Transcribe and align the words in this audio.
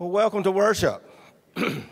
Well, 0.00 0.08
welcome 0.08 0.42
to 0.44 0.50
worship. 0.50 1.04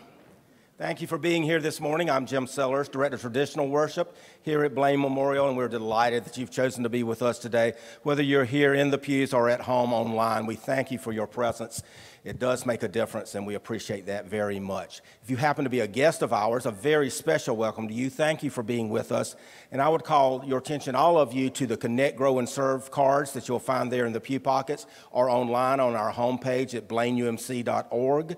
Thank 0.79 1.01
you 1.01 1.07
for 1.07 1.17
being 1.17 1.43
here 1.43 1.59
this 1.59 1.81
morning. 1.81 2.09
I'm 2.09 2.25
Jim 2.25 2.47
Sellers, 2.47 2.87
Director 2.87 3.15
of 3.15 3.21
Traditional 3.21 3.67
Worship 3.67 4.15
here 4.43 4.63
at 4.63 4.73
Blaine 4.73 5.01
Memorial, 5.01 5.49
and 5.49 5.57
we're 5.57 5.67
delighted 5.67 6.23
that 6.23 6.37
you've 6.37 6.51
chosen 6.51 6.83
to 6.83 6.89
be 6.89 7.03
with 7.03 7.21
us 7.21 7.37
today. 7.37 7.73
Whether 8.03 8.23
you're 8.23 8.45
here 8.45 8.73
in 8.73 8.89
the 8.89 8.97
pews 8.97 9.33
or 9.33 9.49
at 9.49 9.59
home 9.59 9.91
online, 9.91 10.45
we 10.45 10.55
thank 10.55 10.89
you 10.89 10.97
for 10.97 11.11
your 11.11 11.27
presence. 11.27 11.83
It 12.23 12.39
does 12.39 12.65
make 12.65 12.81
a 12.81 12.87
difference, 12.87 13.35
and 13.35 13.45
we 13.45 13.55
appreciate 13.55 14.05
that 14.05 14.27
very 14.27 14.57
much. 14.57 15.01
If 15.21 15.29
you 15.29 15.35
happen 15.35 15.65
to 15.65 15.69
be 15.69 15.81
a 15.81 15.87
guest 15.87 16.21
of 16.21 16.31
ours, 16.31 16.65
a 16.65 16.71
very 16.71 17.09
special 17.09 17.57
welcome 17.57 17.89
to 17.89 17.93
you. 17.93 18.09
Thank 18.09 18.41
you 18.41 18.49
for 18.49 18.63
being 18.63 18.87
with 18.87 19.11
us. 19.11 19.35
And 19.73 19.81
I 19.81 19.89
would 19.89 20.05
call 20.05 20.45
your 20.45 20.59
attention, 20.59 20.95
all 20.95 21.17
of 21.17 21.33
you, 21.33 21.49
to 21.49 21.67
the 21.67 21.75
Connect, 21.75 22.15
Grow, 22.15 22.39
and 22.39 22.47
Serve 22.47 22.89
cards 22.89 23.33
that 23.33 23.49
you'll 23.49 23.59
find 23.59 23.91
there 23.91 24.05
in 24.05 24.13
the 24.13 24.21
pew 24.21 24.39
pockets 24.39 24.85
or 25.11 25.29
online 25.29 25.81
on 25.81 25.97
our 25.97 26.13
homepage 26.13 26.73
at 26.73 26.87
blaineumc.org 26.87 28.37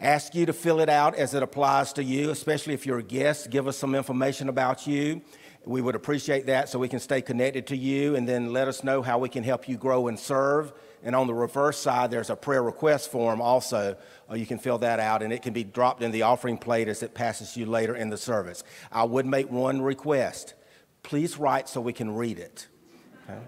ask 0.00 0.34
you 0.34 0.46
to 0.46 0.52
fill 0.52 0.80
it 0.80 0.88
out 0.88 1.14
as 1.14 1.34
it 1.34 1.42
applies 1.42 1.92
to 1.94 2.02
you, 2.02 2.30
especially 2.30 2.74
if 2.74 2.86
you're 2.86 2.98
a 2.98 3.02
guest. 3.02 3.50
Give 3.50 3.68
us 3.68 3.76
some 3.76 3.94
information 3.94 4.48
about 4.48 4.86
you. 4.86 5.20
We 5.66 5.82
would 5.82 5.94
appreciate 5.94 6.46
that 6.46 6.70
so 6.70 6.78
we 6.78 6.88
can 6.88 7.00
stay 7.00 7.20
connected 7.20 7.66
to 7.66 7.76
you 7.76 8.16
and 8.16 8.26
then 8.26 8.52
let 8.52 8.66
us 8.66 8.82
know 8.82 9.02
how 9.02 9.18
we 9.18 9.28
can 9.28 9.44
help 9.44 9.68
you 9.68 9.76
grow 9.76 10.08
and 10.08 10.18
serve. 10.18 10.72
And 11.02 11.14
on 11.14 11.26
the 11.26 11.34
reverse 11.34 11.78
side, 11.78 12.10
there's 12.10 12.30
a 12.30 12.36
prayer 12.36 12.62
request 12.62 13.10
form 13.10 13.42
also. 13.42 13.96
You 14.34 14.46
can 14.46 14.58
fill 14.58 14.78
that 14.78 15.00
out 15.00 15.22
and 15.22 15.32
it 15.32 15.42
can 15.42 15.52
be 15.52 15.64
dropped 15.64 16.02
in 16.02 16.12
the 16.12 16.22
offering 16.22 16.56
plate 16.56 16.88
as 16.88 17.02
it 17.02 17.14
passes 17.14 17.56
you 17.56 17.66
later 17.66 17.94
in 17.94 18.08
the 18.08 18.16
service. 18.16 18.64
I 18.90 19.04
would 19.04 19.26
make 19.26 19.50
one 19.50 19.82
request. 19.82 20.54
Please 21.02 21.36
write 21.36 21.68
so 21.68 21.80
we 21.80 21.92
can 21.92 22.14
read 22.14 22.38
it. 22.38 22.66
Okay? 23.28 23.38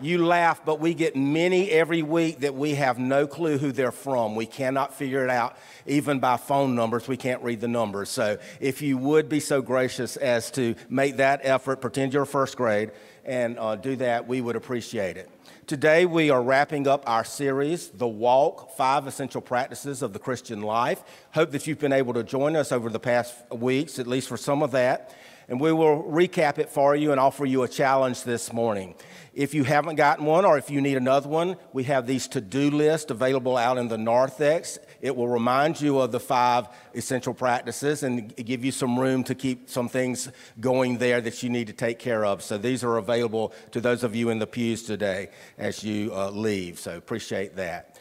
You 0.00 0.24
laugh, 0.24 0.64
but 0.64 0.78
we 0.78 0.94
get 0.94 1.16
many 1.16 1.70
every 1.70 2.02
week 2.02 2.40
that 2.40 2.54
we 2.54 2.74
have 2.74 2.98
no 2.98 3.26
clue 3.26 3.58
who 3.58 3.72
they're 3.72 3.90
from. 3.90 4.36
We 4.36 4.46
cannot 4.46 4.94
figure 4.94 5.24
it 5.24 5.30
out, 5.30 5.56
even 5.86 6.20
by 6.20 6.36
phone 6.36 6.74
numbers. 6.76 7.08
We 7.08 7.16
can't 7.16 7.42
read 7.42 7.60
the 7.60 7.68
numbers. 7.68 8.08
So 8.08 8.38
if 8.60 8.80
you 8.80 8.96
would 8.98 9.28
be 9.28 9.40
so 9.40 9.60
gracious 9.60 10.16
as 10.16 10.50
to 10.52 10.76
make 10.88 11.16
that 11.16 11.40
effort, 11.42 11.80
pretend 11.80 12.14
you're 12.14 12.24
first 12.26 12.56
grade, 12.56 12.92
and 13.24 13.58
uh, 13.58 13.74
do 13.76 13.96
that, 13.96 14.28
we 14.28 14.40
would 14.40 14.56
appreciate 14.56 15.16
it. 15.16 15.28
Today, 15.66 16.06
we 16.06 16.30
are 16.30 16.42
wrapping 16.42 16.88
up 16.88 17.02
our 17.06 17.24
series, 17.24 17.88
The 17.88 18.08
Walk 18.08 18.74
Five 18.76 19.06
Essential 19.06 19.42
Practices 19.42 20.00
of 20.00 20.14
the 20.14 20.18
Christian 20.18 20.62
Life. 20.62 21.02
Hope 21.32 21.50
that 21.50 21.66
you've 21.66 21.78
been 21.78 21.92
able 21.92 22.14
to 22.14 22.22
join 22.22 22.56
us 22.56 22.72
over 22.72 22.88
the 22.88 23.00
past 23.00 23.34
weeks, 23.50 23.98
at 23.98 24.06
least 24.06 24.28
for 24.28 24.38
some 24.38 24.62
of 24.62 24.70
that. 24.70 25.14
And 25.48 25.58
we 25.58 25.72
will 25.72 26.02
recap 26.02 26.58
it 26.58 26.68
for 26.68 26.94
you 26.94 27.10
and 27.10 27.18
offer 27.18 27.46
you 27.46 27.62
a 27.62 27.68
challenge 27.68 28.22
this 28.22 28.52
morning. 28.52 28.94
If 29.32 29.54
you 29.54 29.64
haven't 29.64 29.96
gotten 29.96 30.26
one 30.26 30.44
or 30.44 30.58
if 30.58 30.68
you 30.68 30.82
need 30.82 30.98
another 30.98 31.28
one, 31.28 31.56
we 31.72 31.84
have 31.84 32.06
these 32.06 32.28
to 32.28 32.42
do 32.42 32.70
lists 32.70 33.10
available 33.10 33.56
out 33.56 33.78
in 33.78 33.88
the 33.88 33.96
narthex. 33.96 34.78
It 35.00 35.16
will 35.16 35.28
remind 35.28 35.80
you 35.80 36.00
of 36.00 36.12
the 36.12 36.20
five 36.20 36.68
essential 36.94 37.32
practices 37.32 38.02
and 38.02 38.36
give 38.36 38.62
you 38.62 38.72
some 38.72 38.98
room 38.98 39.24
to 39.24 39.34
keep 39.34 39.70
some 39.70 39.88
things 39.88 40.28
going 40.60 40.98
there 40.98 41.22
that 41.22 41.42
you 41.42 41.48
need 41.48 41.68
to 41.68 41.72
take 41.72 41.98
care 41.98 42.26
of. 42.26 42.42
So 42.42 42.58
these 42.58 42.84
are 42.84 42.98
available 42.98 43.54
to 43.70 43.80
those 43.80 44.04
of 44.04 44.14
you 44.14 44.28
in 44.28 44.40
the 44.40 44.46
pews 44.46 44.82
today 44.82 45.30
as 45.56 45.82
you 45.82 46.12
uh, 46.12 46.28
leave. 46.30 46.78
So 46.78 46.94
appreciate 46.98 47.56
that. 47.56 47.98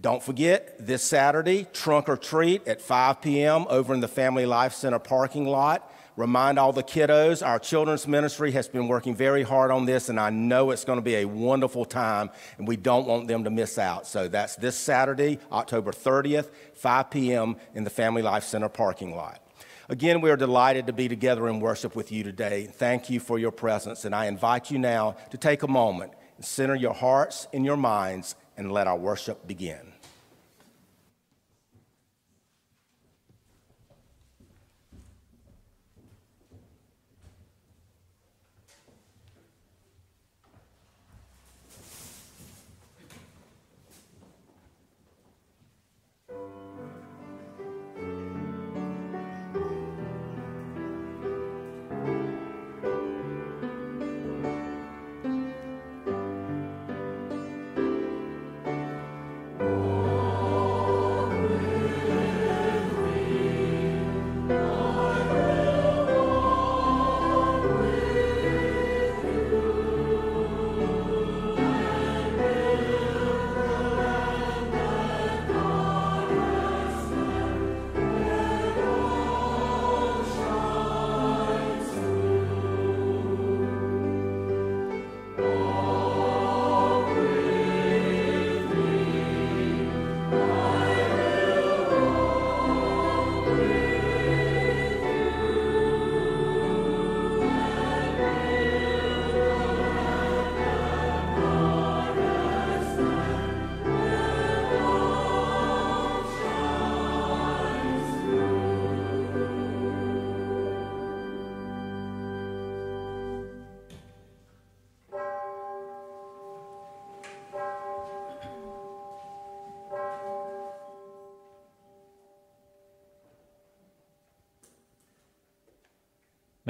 Don't 0.00 0.22
forget, 0.22 0.74
this 0.84 1.04
Saturday, 1.04 1.66
trunk 1.72 2.08
or 2.08 2.16
treat 2.16 2.66
at 2.66 2.80
5 2.80 3.20
p.m. 3.20 3.66
over 3.68 3.92
in 3.92 4.00
the 4.00 4.08
Family 4.08 4.46
Life 4.46 4.72
Center 4.72 4.98
parking 4.98 5.44
lot 5.44 5.91
remind 6.16 6.58
all 6.58 6.72
the 6.72 6.82
kiddos 6.82 7.46
our 7.46 7.58
children's 7.58 8.06
ministry 8.06 8.52
has 8.52 8.68
been 8.68 8.88
working 8.88 9.14
very 9.14 9.42
hard 9.42 9.70
on 9.70 9.86
this, 9.86 10.08
and 10.08 10.18
I 10.18 10.30
know 10.30 10.70
it's 10.70 10.84
going 10.84 10.98
to 10.98 11.04
be 11.04 11.16
a 11.16 11.24
wonderful 11.24 11.84
time, 11.84 12.30
and 12.58 12.66
we 12.66 12.76
don't 12.76 13.06
want 13.06 13.28
them 13.28 13.44
to 13.44 13.50
miss 13.50 13.78
out. 13.78 14.06
So 14.06 14.28
that's 14.28 14.56
this 14.56 14.76
Saturday, 14.76 15.38
October 15.50 15.92
30th, 15.92 16.50
5 16.74 17.10
p.m. 17.10 17.56
in 17.74 17.84
the 17.84 17.90
Family 17.90 18.22
Life 18.22 18.44
Center 18.44 18.68
parking 18.68 19.14
lot. 19.14 19.40
Again, 19.88 20.20
we 20.20 20.30
are 20.30 20.36
delighted 20.36 20.86
to 20.86 20.92
be 20.92 21.08
together 21.08 21.48
in 21.48 21.60
worship 21.60 21.94
with 21.96 22.12
you 22.12 22.22
today. 22.24 22.66
Thank 22.66 23.10
you 23.10 23.20
for 23.20 23.38
your 23.38 23.50
presence, 23.50 24.04
and 24.04 24.14
I 24.14 24.26
invite 24.26 24.70
you 24.70 24.78
now 24.78 25.16
to 25.30 25.36
take 25.36 25.62
a 25.62 25.68
moment 25.68 26.12
and 26.36 26.44
center 26.44 26.74
your 26.74 26.94
hearts 26.94 27.48
and 27.52 27.64
your 27.64 27.76
minds 27.76 28.34
and 28.56 28.72
let 28.72 28.86
our 28.86 28.96
worship 28.96 29.46
begin. 29.46 29.91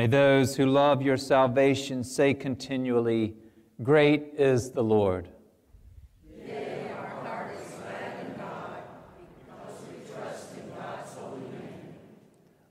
May 0.03 0.09
those 0.09 0.57
who 0.57 0.67
love 0.67 1.01
your 1.01 1.17
salvation 1.17 2.03
say 2.03 2.35
continually, 2.35 3.37
Great 3.85 4.35
is 4.37 4.73
the 4.73 4.83
Lord. 4.83 5.29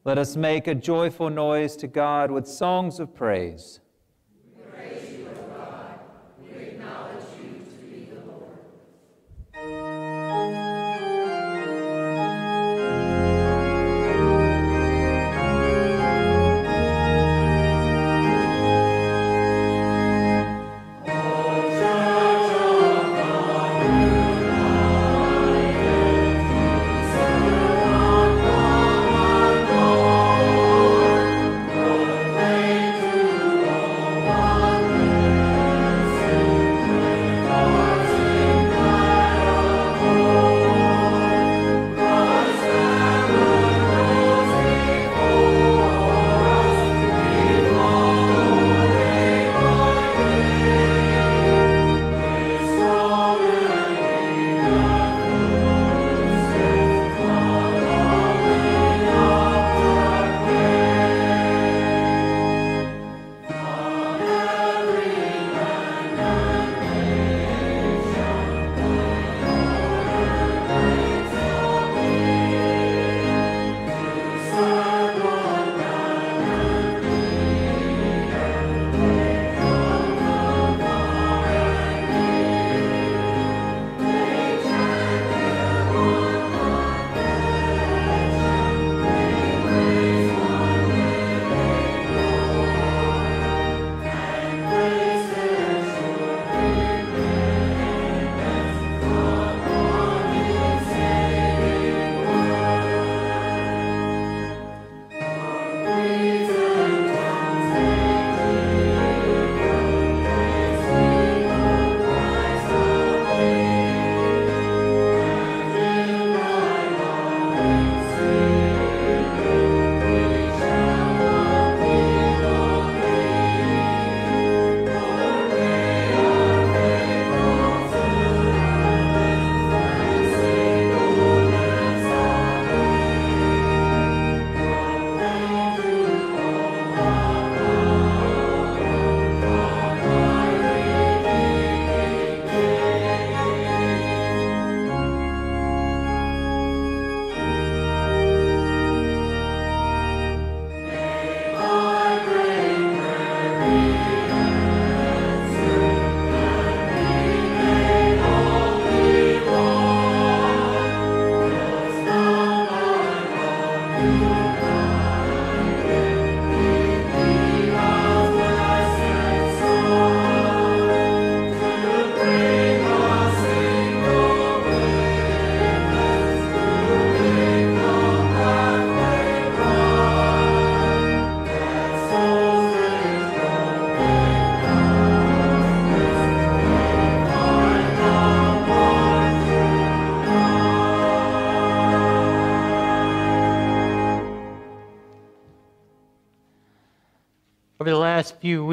Let 0.04 0.18
us 0.18 0.36
make 0.36 0.68
a 0.68 0.76
joyful 0.76 1.30
noise 1.30 1.78
to 1.78 1.88
God 1.88 2.32
with 2.32 2.46
songs 2.46 3.00
of 3.00 3.16
praise. 3.16 3.80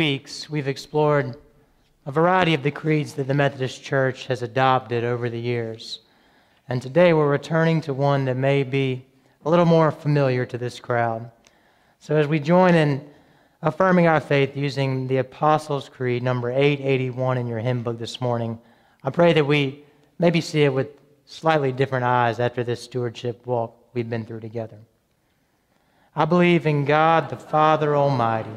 Weeks, 0.09 0.49
we've 0.49 0.69
explored 0.69 1.37
a 2.07 2.11
variety 2.11 2.55
of 2.55 2.63
the 2.63 2.71
creeds 2.71 3.13
that 3.13 3.27
the 3.27 3.35
Methodist 3.35 3.85
Church 3.85 4.25
has 4.25 4.41
adopted 4.41 5.05
over 5.05 5.29
the 5.29 5.39
years. 5.39 5.99
And 6.67 6.81
today 6.81 7.13
we're 7.13 7.31
returning 7.31 7.83
to 7.83 7.93
one 7.93 8.25
that 8.25 8.39
may 8.39 8.63
be 8.63 9.05
a 9.45 9.51
little 9.51 9.67
more 9.67 9.91
familiar 9.91 10.47
to 10.47 10.57
this 10.57 10.81
crowd. 10.81 11.31
So 11.99 12.17
as 12.17 12.27
we 12.27 12.41
join 12.41 12.75
in 12.75 13.07
affirming 13.61 14.07
our 14.07 14.19
faith 14.19 14.57
using 14.57 15.09
the 15.09 15.19
Apostles' 15.19 15.91
Creed, 15.91 16.23
number 16.23 16.51
881 16.51 17.37
in 17.37 17.47
your 17.47 17.59
hymn 17.59 17.83
book 17.83 17.99
this 17.99 18.19
morning, 18.19 18.59
I 19.05 19.11
pray 19.11 19.35
that 19.35 19.45
we 19.45 19.85
maybe 20.19 20.41
see 20.41 20.63
it 20.63 20.73
with 20.73 20.89
slightly 21.27 21.71
different 21.71 22.07
eyes 22.07 22.41
after 22.41 22.65
this 22.65 22.83
stewardship 22.83 23.45
walk 23.45 23.77
we've 23.93 24.09
been 24.09 24.25
through 24.25 24.41
together. 24.41 24.79
I 26.17 26.25
believe 26.25 26.67
in 26.67 26.87
God 26.87 27.29
the 27.29 27.37
Father 27.37 27.95
Almighty 27.95 28.57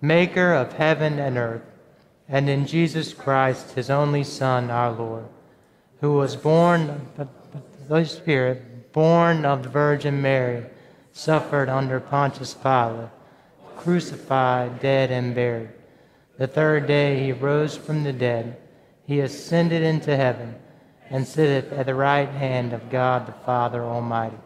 maker 0.00 0.52
of 0.52 0.74
heaven 0.74 1.18
and 1.18 1.36
earth, 1.36 1.62
and 2.28 2.48
in 2.48 2.66
Jesus 2.66 3.14
Christ, 3.14 3.72
his 3.72 3.90
only 3.90 4.24
Son, 4.24 4.70
our 4.70 4.92
Lord, 4.92 5.26
who 6.00 6.12
was 6.14 6.36
born 6.36 7.08
of 7.16 7.28
the 7.88 8.04
Spirit, 8.04 8.92
born 8.92 9.44
of 9.44 9.62
the 9.62 9.68
Virgin 9.68 10.20
Mary, 10.20 10.64
suffered 11.12 11.68
under 11.68 11.98
Pontius 11.98 12.54
Pilate, 12.54 13.08
crucified, 13.76 14.80
dead, 14.80 15.10
and 15.10 15.34
buried. 15.34 15.70
The 16.36 16.46
third 16.46 16.86
day 16.86 17.24
he 17.24 17.32
rose 17.32 17.76
from 17.76 18.04
the 18.04 18.12
dead. 18.12 18.56
He 19.06 19.20
ascended 19.20 19.82
into 19.82 20.16
heaven 20.16 20.54
and 21.10 21.26
sitteth 21.26 21.72
at 21.72 21.86
the 21.86 21.94
right 21.94 22.28
hand 22.28 22.72
of 22.72 22.90
God 22.90 23.26
the 23.26 23.32
Father 23.32 23.82
Almighty. 23.82 24.36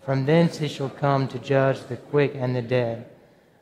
From 0.00 0.24
thence 0.24 0.58
he 0.58 0.68
shall 0.68 0.88
come 0.88 1.28
to 1.28 1.38
judge 1.38 1.80
the 1.84 1.96
quick 1.96 2.32
and 2.34 2.56
the 2.56 2.62
dead. 2.62 3.09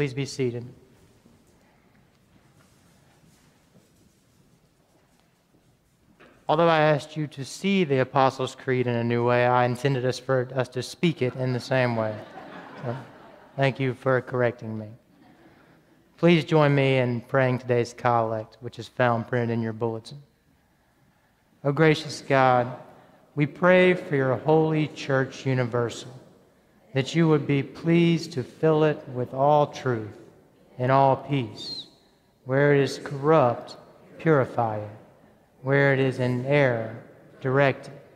Please 0.00 0.14
be 0.14 0.24
seated. 0.24 0.64
Although 6.48 6.68
I 6.68 6.78
asked 6.78 7.18
you 7.18 7.26
to 7.26 7.44
see 7.44 7.84
the 7.84 7.98
Apostles' 7.98 8.54
Creed 8.54 8.86
in 8.86 8.94
a 8.96 9.04
new 9.04 9.26
way, 9.26 9.44
I 9.44 9.66
intended 9.66 10.06
us 10.06 10.18
for 10.18 10.48
us 10.54 10.70
to 10.70 10.82
speak 10.82 11.20
it 11.20 11.34
in 11.34 11.52
the 11.52 11.60
same 11.60 11.96
way. 11.96 12.16
So, 12.82 12.96
thank 13.56 13.78
you 13.78 13.92
for 13.92 14.22
correcting 14.22 14.78
me. 14.78 14.86
Please 16.16 16.46
join 16.46 16.74
me 16.74 16.96
in 16.96 17.20
praying 17.20 17.58
today's 17.58 17.92
collect, 17.92 18.56
which 18.60 18.78
is 18.78 18.88
found 18.88 19.28
printed 19.28 19.50
in 19.50 19.60
your 19.60 19.74
bulletin. 19.74 20.22
O 21.62 21.68
oh, 21.68 21.72
gracious 21.72 22.22
God, 22.26 22.74
we 23.34 23.44
pray 23.44 23.92
for 23.92 24.16
your 24.16 24.36
holy 24.36 24.86
church 24.86 25.44
universal 25.44 26.19
that 26.92 27.14
you 27.14 27.28
would 27.28 27.46
be 27.46 27.62
pleased 27.62 28.32
to 28.32 28.42
fill 28.42 28.84
it 28.84 29.06
with 29.08 29.32
all 29.32 29.66
truth 29.68 30.16
and 30.78 30.90
all 30.90 31.16
peace. 31.16 31.86
Where 32.44 32.74
it 32.74 32.80
is 32.80 32.98
corrupt, 33.02 33.76
purify 34.18 34.78
it. 34.78 34.90
Where 35.62 35.92
it 35.92 36.00
is 36.00 36.18
in 36.18 36.46
error, 36.46 36.96
direct 37.40 37.88
it. 37.88 38.06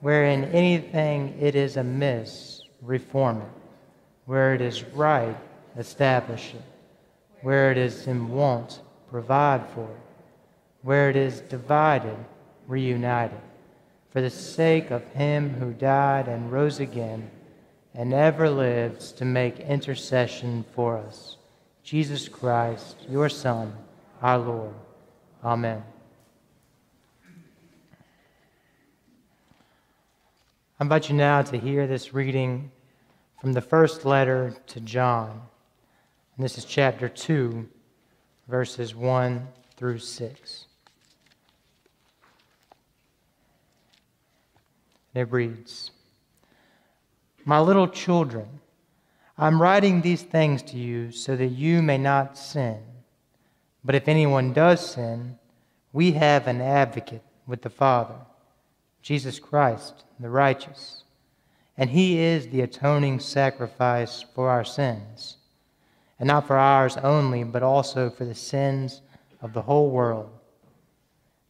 Where 0.00 0.24
in 0.24 0.44
anything 0.44 1.36
it 1.40 1.54
is 1.54 1.76
amiss, 1.76 2.62
reform 2.80 3.42
it. 3.42 3.48
Where 4.24 4.54
it 4.54 4.60
is 4.60 4.84
right, 4.84 5.36
establish 5.76 6.54
it. 6.54 6.62
Where 7.42 7.70
it 7.70 7.78
is 7.78 8.06
in 8.06 8.28
want, 8.28 8.80
provide 9.10 9.68
for 9.70 9.84
it. 9.84 10.24
Where 10.82 11.10
it 11.10 11.16
is 11.16 11.40
divided, 11.40 12.16
reunite 12.66 13.32
it. 13.32 13.40
For 14.10 14.20
the 14.20 14.30
sake 14.30 14.90
of 14.90 15.04
him 15.08 15.50
who 15.50 15.72
died 15.72 16.28
and 16.28 16.50
rose 16.50 16.80
again, 16.80 17.30
and 17.96 18.12
ever 18.12 18.50
lives 18.50 19.10
to 19.12 19.24
make 19.24 19.58
intercession 19.58 20.64
for 20.74 20.98
us. 20.98 21.38
Jesus 21.82 22.28
Christ, 22.28 22.96
your 23.08 23.30
Son, 23.30 23.72
our 24.20 24.38
Lord. 24.38 24.74
Amen. 25.42 25.82
I 30.78 30.84
invite 30.84 31.08
you 31.08 31.16
now 31.16 31.40
to 31.40 31.56
hear 31.56 31.86
this 31.86 32.12
reading 32.12 32.70
from 33.40 33.54
the 33.54 33.62
first 33.62 34.04
letter 34.04 34.54
to 34.66 34.80
John. 34.80 35.40
And 36.36 36.44
this 36.44 36.58
is 36.58 36.66
chapter 36.66 37.08
2, 37.08 37.66
verses 38.46 38.94
1 38.94 39.48
through 39.78 40.00
6. 40.00 40.66
It 45.14 45.32
reads 45.32 45.92
my 47.46 47.60
little 47.60 47.86
children, 47.86 48.46
I'm 49.38 49.62
writing 49.62 50.00
these 50.00 50.22
things 50.22 50.62
to 50.64 50.76
you 50.76 51.12
so 51.12 51.36
that 51.36 51.46
you 51.46 51.80
may 51.80 51.96
not 51.96 52.36
sin. 52.36 52.80
But 53.84 53.94
if 53.94 54.08
anyone 54.08 54.52
does 54.52 54.94
sin, 54.94 55.38
we 55.92 56.12
have 56.12 56.48
an 56.48 56.60
advocate 56.60 57.22
with 57.46 57.62
the 57.62 57.70
Father, 57.70 58.16
Jesus 59.00 59.38
Christ, 59.38 60.02
the 60.18 60.28
righteous. 60.28 61.04
And 61.78 61.88
he 61.88 62.18
is 62.18 62.48
the 62.48 62.62
atoning 62.62 63.20
sacrifice 63.20 64.24
for 64.34 64.50
our 64.50 64.64
sins, 64.64 65.36
and 66.18 66.26
not 66.26 66.48
for 66.48 66.56
ours 66.56 66.96
only, 66.96 67.44
but 67.44 67.62
also 67.62 68.10
for 68.10 68.24
the 68.24 68.34
sins 68.34 69.02
of 69.40 69.52
the 69.52 69.62
whole 69.62 69.90
world. 69.90 70.30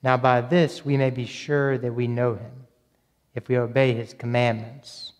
Now, 0.02 0.18
by 0.18 0.42
this 0.42 0.84
we 0.84 0.98
may 0.98 1.10
be 1.10 1.24
sure 1.24 1.78
that 1.78 1.94
we 1.94 2.06
know 2.06 2.34
him, 2.34 2.66
if 3.34 3.48
we 3.48 3.56
obey 3.56 3.94
his 3.94 4.12
commandments. 4.12 5.14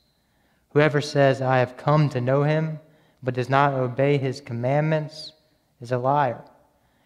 Whoever 0.76 1.00
says, 1.00 1.40
I 1.40 1.60
have 1.60 1.78
come 1.78 2.10
to 2.10 2.20
know 2.20 2.42
him, 2.42 2.80
but 3.22 3.32
does 3.32 3.48
not 3.48 3.72
obey 3.72 4.18
his 4.18 4.42
commandments, 4.42 5.32
is 5.80 5.90
a 5.90 5.96
liar. 5.96 6.44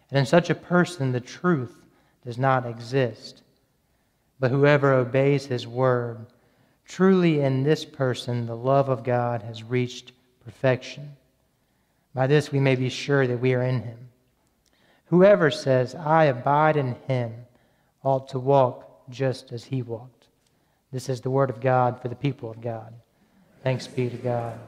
And 0.09 0.19
in 0.19 0.25
such 0.25 0.49
a 0.49 0.55
person, 0.55 1.13
the 1.13 1.21
truth 1.21 1.85
does 2.25 2.37
not 2.37 2.65
exist. 2.65 3.43
But 4.41 4.51
whoever 4.51 4.91
obeys 4.91 5.45
his 5.45 5.65
word, 5.67 6.25
truly 6.83 7.39
in 7.39 7.63
this 7.63 7.85
person, 7.85 8.45
the 8.45 8.57
love 8.57 8.89
of 8.89 9.05
God 9.05 9.41
has 9.43 9.63
reached 9.63 10.11
perfection. 10.43 11.15
By 12.13 12.27
this 12.27 12.51
we 12.51 12.59
may 12.59 12.75
be 12.75 12.89
sure 12.89 13.25
that 13.25 13.39
we 13.39 13.53
are 13.53 13.63
in 13.63 13.83
him. 13.83 14.09
Whoever 15.05 15.49
says, 15.49 15.95
I 15.95 16.25
abide 16.25 16.75
in 16.75 16.97
him, 17.07 17.45
ought 18.03 18.27
to 18.31 18.39
walk 18.39 19.09
just 19.09 19.53
as 19.53 19.63
he 19.63 19.81
walked. 19.81 20.27
This 20.91 21.07
is 21.07 21.21
the 21.21 21.29
word 21.29 21.49
of 21.49 21.61
God 21.61 22.01
for 22.01 22.09
the 22.09 22.15
people 22.17 22.51
of 22.51 22.59
God. 22.59 22.93
Thanks 23.63 23.87
be 23.87 24.09
to 24.09 24.17
God. 24.17 24.59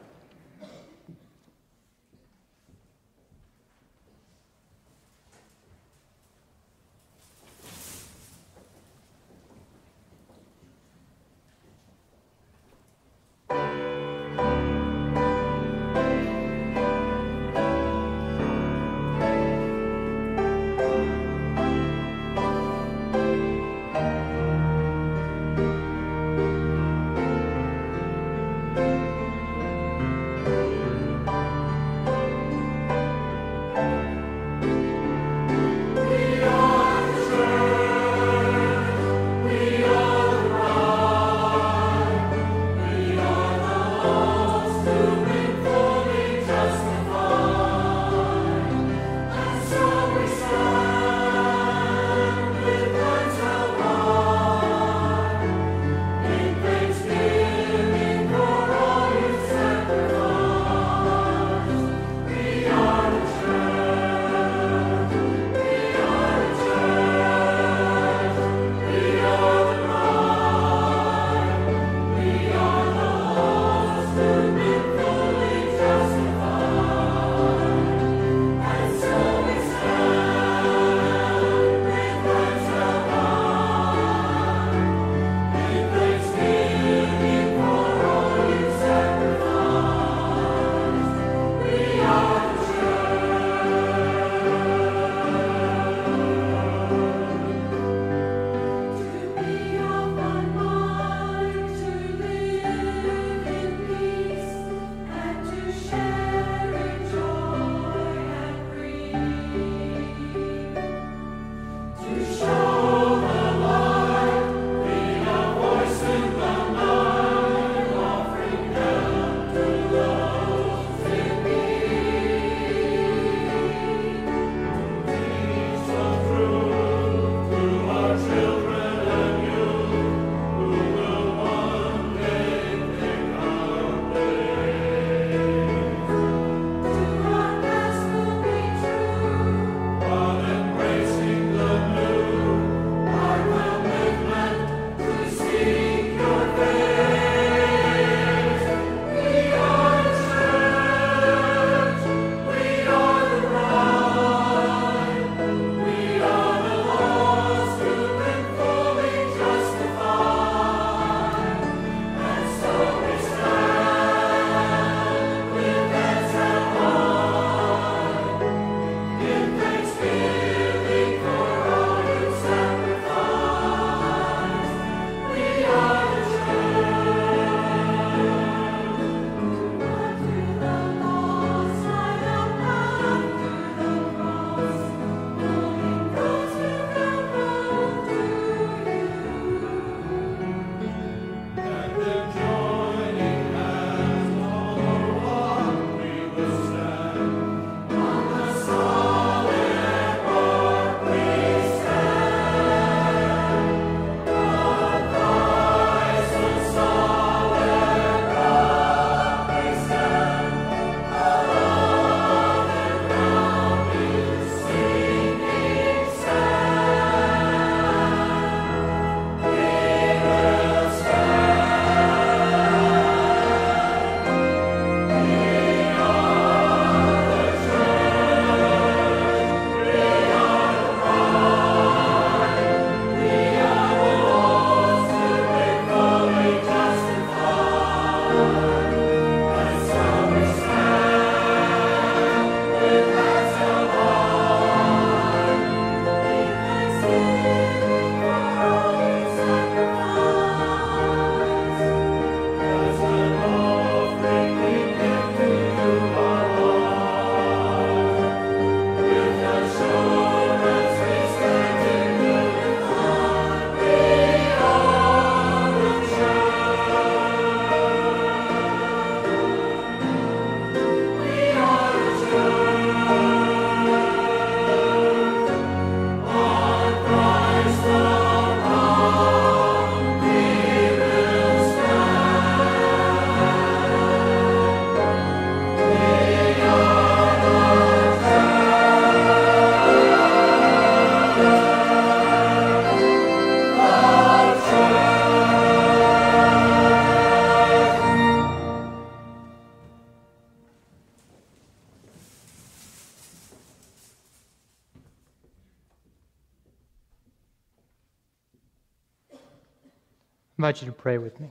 Invite 310.74 310.86
you 310.86 310.92
to 310.92 311.02
pray 311.02 311.18
with 311.18 311.38
me. 311.38 311.48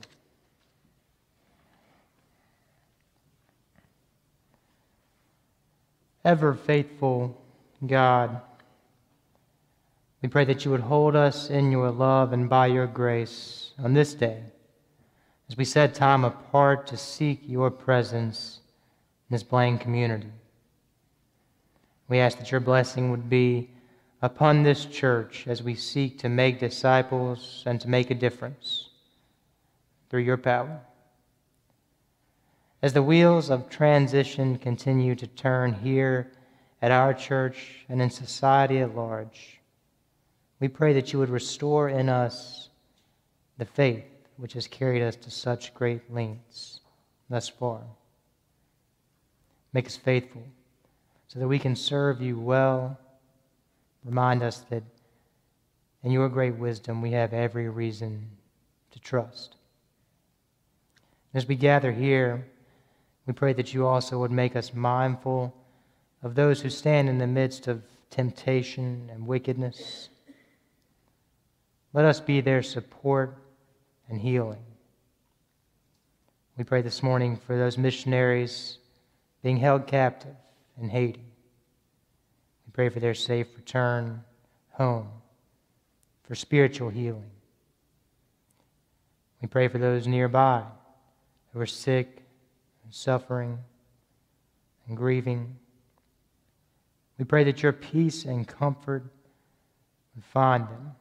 Ever 6.24 6.54
faithful 6.54 7.40
God, 7.86 8.40
we 10.22 10.28
pray 10.28 10.44
that 10.44 10.64
you 10.64 10.70
would 10.70 10.80
hold 10.80 11.16
us 11.16 11.50
in 11.50 11.70
your 11.70 11.90
love 11.90 12.32
and 12.32 12.48
by 12.48 12.66
your 12.66 12.86
grace 12.86 13.72
on 13.78 13.94
this 13.94 14.14
day 14.14 14.42
as 15.48 15.56
we 15.56 15.64
set 15.64 15.94
time 15.94 16.24
apart 16.24 16.86
to 16.86 16.96
seek 16.96 17.40
your 17.46 17.70
presence 17.70 18.60
in 19.28 19.34
this 19.34 19.42
Blaine 19.42 19.78
community. 19.78 20.32
We 22.08 22.18
ask 22.18 22.38
that 22.38 22.50
your 22.50 22.60
blessing 22.60 23.10
would 23.10 23.30
be 23.30 23.70
upon 24.22 24.62
this 24.62 24.84
church 24.86 25.46
as 25.46 25.62
we 25.62 25.74
seek 25.74 26.18
to 26.18 26.28
make 26.28 26.58
disciples 26.58 27.62
and 27.66 27.80
to 27.80 27.88
make 27.88 28.10
a 28.10 28.14
difference 28.14 28.83
through 30.14 30.22
your 30.22 30.36
power. 30.36 30.80
As 32.80 32.92
the 32.92 33.02
wheels 33.02 33.50
of 33.50 33.68
transition 33.68 34.58
continue 34.58 35.16
to 35.16 35.26
turn 35.26 35.72
here 35.72 36.30
at 36.80 36.92
our 36.92 37.12
church 37.12 37.84
and 37.88 38.00
in 38.00 38.10
society 38.10 38.78
at 38.78 38.94
large, 38.94 39.58
we 40.60 40.68
pray 40.68 40.92
that 40.92 41.12
you 41.12 41.18
would 41.18 41.30
restore 41.30 41.88
in 41.88 42.08
us 42.08 42.68
the 43.58 43.64
faith 43.64 44.04
which 44.36 44.52
has 44.52 44.68
carried 44.68 45.02
us 45.02 45.16
to 45.16 45.32
such 45.32 45.74
great 45.74 46.08
lengths 46.08 46.78
thus 47.28 47.48
far. 47.48 47.80
Make 49.72 49.86
us 49.86 49.96
faithful 49.96 50.44
so 51.26 51.40
that 51.40 51.48
we 51.48 51.58
can 51.58 51.74
serve 51.74 52.22
you 52.22 52.38
well 52.38 52.96
Remind 54.04 54.44
us 54.44 54.58
that 54.70 54.84
in 56.04 56.12
your 56.12 56.28
great 56.28 56.54
wisdom 56.54 57.02
we 57.02 57.10
have 57.10 57.32
every 57.32 57.68
reason 57.68 58.28
to 58.92 59.00
trust. 59.00 59.56
As 61.34 61.48
we 61.48 61.56
gather 61.56 61.90
here, 61.90 62.46
we 63.26 63.32
pray 63.32 63.52
that 63.54 63.74
you 63.74 63.86
also 63.86 64.20
would 64.20 64.30
make 64.30 64.54
us 64.54 64.72
mindful 64.72 65.52
of 66.22 66.36
those 66.36 66.60
who 66.60 66.70
stand 66.70 67.08
in 67.08 67.18
the 67.18 67.26
midst 67.26 67.66
of 67.66 67.82
temptation 68.08 69.10
and 69.12 69.26
wickedness. 69.26 70.10
Let 71.92 72.04
us 72.04 72.20
be 72.20 72.40
their 72.40 72.62
support 72.62 73.36
and 74.08 74.20
healing. 74.20 74.62
We 76.56 76.62
pray 76.62 76.82
this 76.82 77.02
morning 77.02 77.36
for 77.36 77.58
those 77.58 77.76
missionaries 77.76 78.78
being 79.42 79.56
held 79.56 79.88
captive 79.88 80.36
in 80.80 80.88
Haiti. 80.88 81.24
We 82.66 82.72
pray 82.72 82.90
for 82.90 83.00
their 83.00 83.14
safe 83.14 83.48
return 83.56 84.22
home, 84.70 85.08
for 86.22 86.36
spiritual 86.36 86.90
healing. 86.90 87.30
We 89.42 89.48
pray 89.48 89.66
for 89.66 89.78
those 89.78 90.06
nearby 90.06 90.62
who 91.54 91.60
are 91.60 91.66
sick 91.66 92.22
and 92.84 92.92
suffering 92.92 93.58
and 94.86 94.96
grieving. 94.96 95.56
We 97.18 97.24
pray 97.24 97.44
that 97.44 97.62
your 97.62 97.72
peace 97.72 98.26
and 98.26 98.46
comfort 98.46 99.04
would 100.14 100.24
find 100.24 100.64
them. 100.64 100.92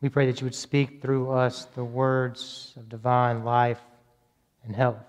We 0.00 0.08
pray 0.08 0.26
that 0.26 0.40
you 0.40 0.46
would 0.46 0.54
speak 0.54 1.02
through 1.02 1.32
us 1.32 1.66
the 1.74 1.84
words 1.84 2.72
of 2.76 2.88
divine 2.88 3.44
life 3.44 3.82
and 4.64 4.74
health. 4.74 5.04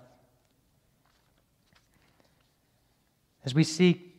As 3.44 3.54
we 3.54 3.64
seek 3.64 4.14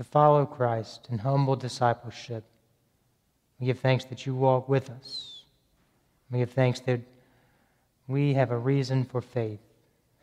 to 0.00 0.04
follow 0.04 0.46
Christ 0.46 1.08
in 1.10 1.18
humble 1.18 1.56
discipleship. 1.56 2.42
We 3.58 3.66
give 3.66 3.80
thanks 3.80 4.06
that 4.06 4.24
you 4.24 4.34
walk 4.34 4.66
with 4.66 4.88
us. 4.88 5.42
We 6.30 6.38
give 6.38 6.52
thanks 6.52 6.80
that 6.80 7.00
we 8.10 8.34
have 8.34 8.50
a 8.50 8.58
reason 8.58 9.04
for 9.04 9.20
faith 9.20 9.60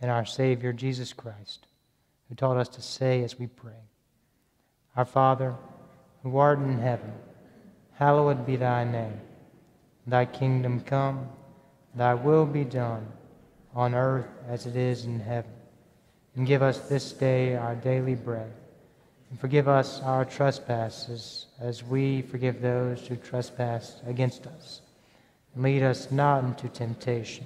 in 0.01 0.09
our 0.09 0.25
Savior, 0.25 0.73
Jesus 0.73 1.13
Christ, 1.13 1.67
who 2.27 2.35
taught 2.35 2.57
us 2.57 2.67
to 2.69 2.81
say 2.81 3.23
as 3.23 3.39
we 3.39 3.47
pray 3.47 3.81
Our 4.95 5.05
Father, 5.05 5.55
who 6.21 6.37
art 6.37 6.59
in 6.59 6.77
heaven, 6.77 7.13
hallowed 7.93 8.45
be 8.45 8.57
thy 8.57 8.83
name. 8.83 9.21
Thy 10.05 10.25
kingdom 10.25 10.81
come, 10.81 11.29
thy 11.95 12.13
will 12.13 12.45
be 12.45 12.63
done, 12.63 13.07
on 13.73 13.95
earth 13.95 14.27
as 14.47 14.65
it 14.65 14.75
is 14.75 15.05
in 15.05 15.19
heaven. 15.19 15.51
And 16.35 16.45
give 16.45 16.61
us 16.61 16.79
this 16.89 17.13
day 17.13 17.55
our 17.55 17.75
daily 17.75 18.15
bread 18.15 18.51
and 19.29 19.39
forgive 19.39 19.67
us 19.67 20.01
our 20.01 20.25
trespasses 20.25 21.47
as 21.59 21.83
we 21.83 22.21
forgive 22.21 22.61
those 22.61 23.07
who 23.07 23.15
trespass 23.15 24.01
against 24.05 24.47
us. 24.47 24.81
And 25.53 25.63
lead 25.63 25.83
us 25.83 26.11
not 26.11 26.43
into 26.43 26.69
temptation, 26.69 27.45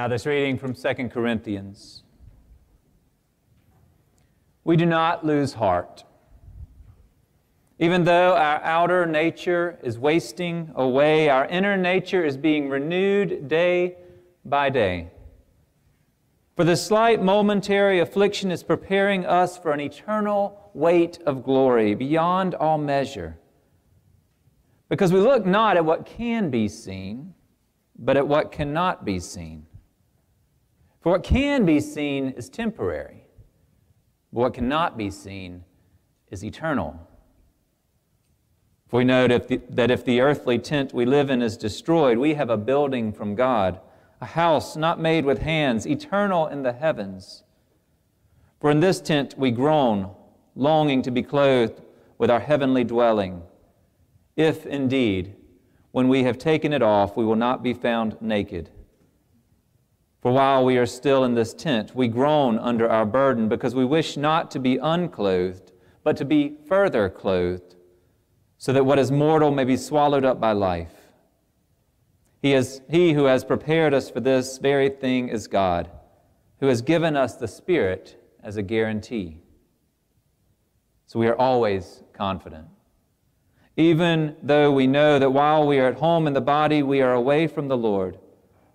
Now, 0.00 0.08
this 0.08 0.24
reading 0.24 0.56
from 0.56 0.72
2 0.72 1.10
Corinthians. 1.10 2.04
We 4.64 4.74
do 4.78 4.86
not 4.86 5.26
lose 5.26 5.52
heart. 5.52 6.04
Even 7.78 8.04
though 8.04 8.34
our 8.34 8.62
outer 8.62 9.04
nature 9.04 9.78
is 9.82 9.98
wasting 9.98 10.72
away, 10.74 11.28
our 11.28 11.44
inner 11.48 11.76
nature 11.76 12.24
is 12.24 12.38
being 12.38 12.70
renewed 12.70 13.46
day 13.46 13.96
by 14.46 14.70
day. 14.70 15.10
For 16.56 16.64
the 16.64 16.78
slight 16.78 17.22
momentary 17.22 18.00
affliction 18.00 18.50
is 18.50 18.62
preparing 18.62 19.26
us 19.26 19.58
for 19.58 19.70
an 19.70 19.80
eternal 19.80 20.70
weight 20.72 21.18
of 21.26 21.44
glory 21.44 21.94
beyond 21.94 22.54
all 22.54 22.78
measure. 22.78 23.36
Because 24.88 25.12
we 25.12 25.20
look 25.20 25.44
not 25.44 25.76
at 25.76 25.84
what 25.84 26.06
can 26.06 26.48
be 26.48 26.68
seen, 26.68 27.34
but 27.98 28.16
at 28.16 28.26
what 28.26 28.50
cannot 28.50 29.04
be 29.04 29.20
seen. 29.20 29.66
For 31.00 31.12
what 31.12 31.22
can 31.22 31.64
be 31.64 31.80
seen 31.80 32.30
is 32.36 32.48
temporary, 32.48 33.24
but 34.32 34.40
what 34.40 34.54
cannot 34.54 34.98
be 34.98 35.10
seen 35.10 35.64
is 36.30 36.44
eternal. 36.44 37.08
For 38.86 38.98
we 38.98 39.04
know 39.04 39.26
that 39.26 39.42
if, 39.42 39.48
the, 39.48 39.60
that 39.70 39.90
if 39.90 40.04
the 40.04 40.20
earthly 40.20 40.58
tent 40.58 40.92
we 40.92 41.06
live 41.06 41.30
in 41.30 41.42
is 41.42 41.56
destroyed, 41.56 42.18
we 42.18 42.34
have 42.34 42.50
a 42.50 42.56
building 42.56 43.12
from 43.12 43.34
God, 43.34 43.80
a 44.20 44.26
house 44.26 44.76
not 44.76 45.00
made 45.00 45.24
with 45.24 45.38
hands, 45.38 45.86
eternal 45.86 46.48
in 46.48 46.64
the 46.64 46.72
heavens. 46.72 47.44
For 48.60 48.70
in 48.70 48.80
this 48.80 49.00
tent 49.00 49.38
we 49.38 49.52
groan, 49.52 50.10
longing 50.54 51.00
to 51.02 51.10
be 51.10 51.22
clothed 51.22 51.80
with 52.18 52.30
our 52.30 52.40
heavenly 52.40 52.84
dwelling, 52.84 53.42
if 54.36 54.66
indeed, 54.66 55.34
when 55.92 56.08
we 56.08 56.24
have 56.24 56.36
taken 56.36 56.72
it 56.72 56.82
off, 56.82 57.16
we 57.16 57.24
will 57.24 57.36
not 57.36 57.62
be 57.62 57.72
found 57.72 58.20
naked. 58.20 58.70
For 60.20 60.32
while 60.32 60.64
we 60.64 60.76
are 60.76 60.86
still 60.86 61.24
in 61.24 61.34
this 61.34 61.54
tent, 61.54 61.94
we 61.94 62.08
groan 62.08 62.58
under 62.58 62.88
our 62.88 63.06
burden 63.06 63.48
because 63.48 63.74
we 63.74 63.84
wish 63.84 64.16
not 64.16 64.50
to 64.50 64.58
be 64.58 64.76
unclothed, 64.76 65.72
but 66.04 66.16
to 66.18 66.24
be 66.24 66.56
further 66.68 67.08
clothed 67.08 67.76
so 68.58 68.74
that 68.74 68.84
what 68.84 68.98
is 68.98 69.10
mortal 69.10 69.50
may 69.50 69.64
be 69.64 69.78
swallowed 69.78 70.24
up 70.24 70.38
by 70.38 70.52
life. 70.52 70.92
He, 72.42 72.52
is, 72.52 72.82
he 72.90 73.14
who 73.14 73.24
has 73.24 73.42
prepared 73.42 73.94
us 73.94 74.10
for 74.10 74.20
this 74.20 74.58
very 74.58 74.90
thing 74.90 75.28
is 75.28 75.46
God, 75.46 75.90
who 76.60 76.66
has 76.66 76.82
given 76.82 77.16
us 77.16 77.36
the 77.36 77.48
Spirit 77.48 78.22
as 78.42 78.58
a 78.58 78.62
guarantee. 78.62 79.38
So 81.06 81.18
we 81.18 81.26
are 81.26 81.36
always 81.36 82.02
confident. 82.12 82.66
Even 83.78 84.36
though 84.42 84.70
we 84.70 84.86
know 84.86 85.18
that 85.18 85.30
while 85.30 85.66
we 85.66 85.78
are 85.78 85.88
at 85.88 85.98
home 85.98 86.26
in 86.26 86.34
the 86.34 86.40
body, 86.42 86.82
we 86.82 87.00
are 87.00 87.14
away 87.14 87.46
from 87.46 87.68
the 87.68 87.78
Lord, 87.78 88.18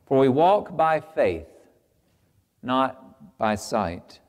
for 0.06 0.20
we 0.20 0.30
walk 0.30 0.76
by 0.76 1.00
faith, 1.00 1.48
not 2.62 3.38
by 3.38 3.56
sight. 3.56 4.20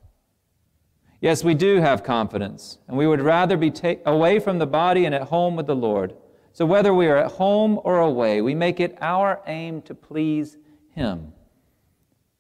Yes, 1.20 1.42
we 1.42 1.54
do 1.54 1.80
have 1.80 2.04
confidence, 2.04 2.78
and 2.86 2.96
we 2.96 3.06
would 3.06 3.20
rather 3.20 3.56
be 3.56 3.70
ta- 3.70 3.94
away 4.04 4.38
from 4.38 4.58
the 4.58 4.66
body 4.66 5.04
and 5.04 5.14
at 5.14 5.22
home 5.22 5.56
with 5.56 5.66
the 5.66 5.76
Lord. 5.76 6.14
So 6.52 6.66
whether 6.66 6.92
we 6.92 7.06
are 7.06 7.16
at 7.16 7.32
home 7.32 7.80
or 7.84 8.00
away, 8.00 8.40
we 8.40 8.54
make 8.54 8.80
it 8.80 8.96
our 9.00 9.40
aim 9.46 9.82
to 9.82 9.94
please 9.94 10.56
Him. 10.94 11.32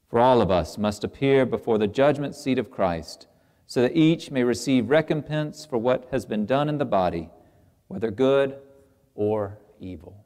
For 0.08 0.20
all 0.20 0.40
of 0.40 0.50
us 0.50 0.78
must 0.78 1.04
appear 1.04 1.44
before 1.44 1.78
the 1.78 1.86
judgment 1.86 2.34
seat 2.34 2.58
of 2.58 2.70
Christ, 2.70 3.26
so 3.66 3.82
that 3.82 3.96
each 3.96 4.30
may 4.30 4.44
receive 4.44 4.90
recompense 4.90 5.66
for 5.66 5.78
what 5.78 6.08
has 6.10 6.24
been 6.24 6.46
done 6.46 6.68
in 6.68 6.78
the 6.78 6.84
body, 6.84 7.30
whether 7.88 8.10
good 8.10 8.56
or 9.14 9.58
evil. 9.80 10.25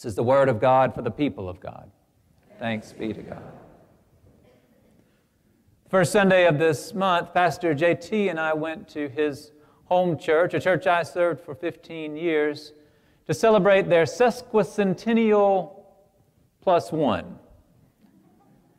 This 0.00 0.12
is 0.12 0.14
the 0.14 0.22
word 0.22 0.48
of 0.48 0.62
God 0.62 0.94
for 0.94 1.02
the 1.02 1.10
people 1.10 1.46
of 1.46 1.60
God. 1.60 1.90
Thanks 2.58 2.90
be 2.90 3.12
to 3.12 3.20
God. 3.20 3.42
First 5.90 6.10
Sunday 6.10 6.46
of 6.46 6.58
this 6.58 6.94
month, 6.94 7.34
Pastor 7.34 7.74
JT 7.74 8.30
and 8.30 8.40
I 8.40 8.54
went 8.54 8.88
to 8.94 9.10
his 9.10 9.52
home 9.84 10.16
church, 10.16 10.54
a 10.54 10.60
church 10.60 10.86
I 10.86 11.02
served 11.02 11.42
for 11.42 11.54
15 11.54 12.16
years, 12.16 12.72
to 13.26 13.34
celebrate 13.34 13.90
their 13.90 14.04
sesquicentennial 14.04 15.82
plus 16.62 16.90
one. 16.90 17.38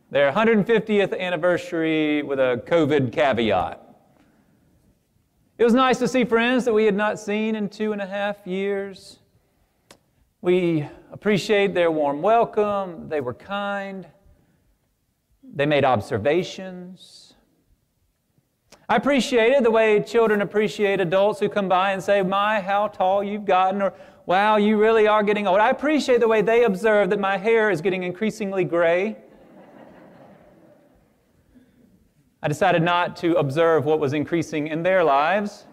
Their 0.10 0.32
150th 0.32 1.16
anniversary 1.20 2.24
with 2.24 2.40
a 2.40 2.64
COVID 2.66 3.12
caveat. 3.12 3.80
It 5.60 5.64
was 5.64 5.76
nice 5.76 6.00
to 6.00 6.08
see 6.08 6.26
friends 6.26 6.66
that 6.66 6.74
we 6.74 6.86
had 6.86 6.96
not 6.96 7.20
seen 7.20 7.54
in 7.54 7.70
two 7.70 7.92
and 7.92 8.02
a 8.02 8.08
half 8.08 8.48
years. 8.48 9.20
We 10.41 10.88
appreciate 11.12 11.73
their 11.73 11.91
warm 11.91 12.21
welcome, 12.21 13.10
they 13.10 13.21
were 13.21 13.34
kind. 13.34 14.08
They 15.54 15.65
made 15.65 15.84
observations. 15.84 17.34
I 18.88 18.95
appreciated 18.95 19.63
the 19.63 19.71
way 19.71 20.01
children 20.01 20.41
appreciate 20.41 20.99
adults 20.99 21.39
who 21.39 21.49
come 21.49 21.67
by 21.67 21.91
and 21.91 22.01
say, 22.01 22.21
My, 22.21 22.60
how 22.60 22.88
tall 22.88 23.23
you've 23.23 23.45
gotten, 23.45 23.82
or 23.82 23.93
Wow, 24.25 24.58
you 24.58 24.77
really 24.77 25.08
are 25.08 25.23
getting 25.23 25.47
old. 25.47 25.60
I 25.60 25.69
appreciate 25.69 26.19
the 26.19 26.27
way 26.27 26.41
they 26.41 26.63
observe 26.63 27.10
that 27.10 27.19
my 27.19 27.38
hair 27.38 27.69
is 27.69 27.82
getting 27.82 28.04
increasingly 28.04 28.63
gray. 28.63 29.17
I 32.43 32.47
decided 32.47 32.82
not 32.82 33.15
to 33.17 33.36
observe 33.36 33.86
what 33.86 33.99
was 33.99 34.13
increasing 34.13 34.67
in 34.67 34.84
their 34.84 35.04
lives. 35.04 35.65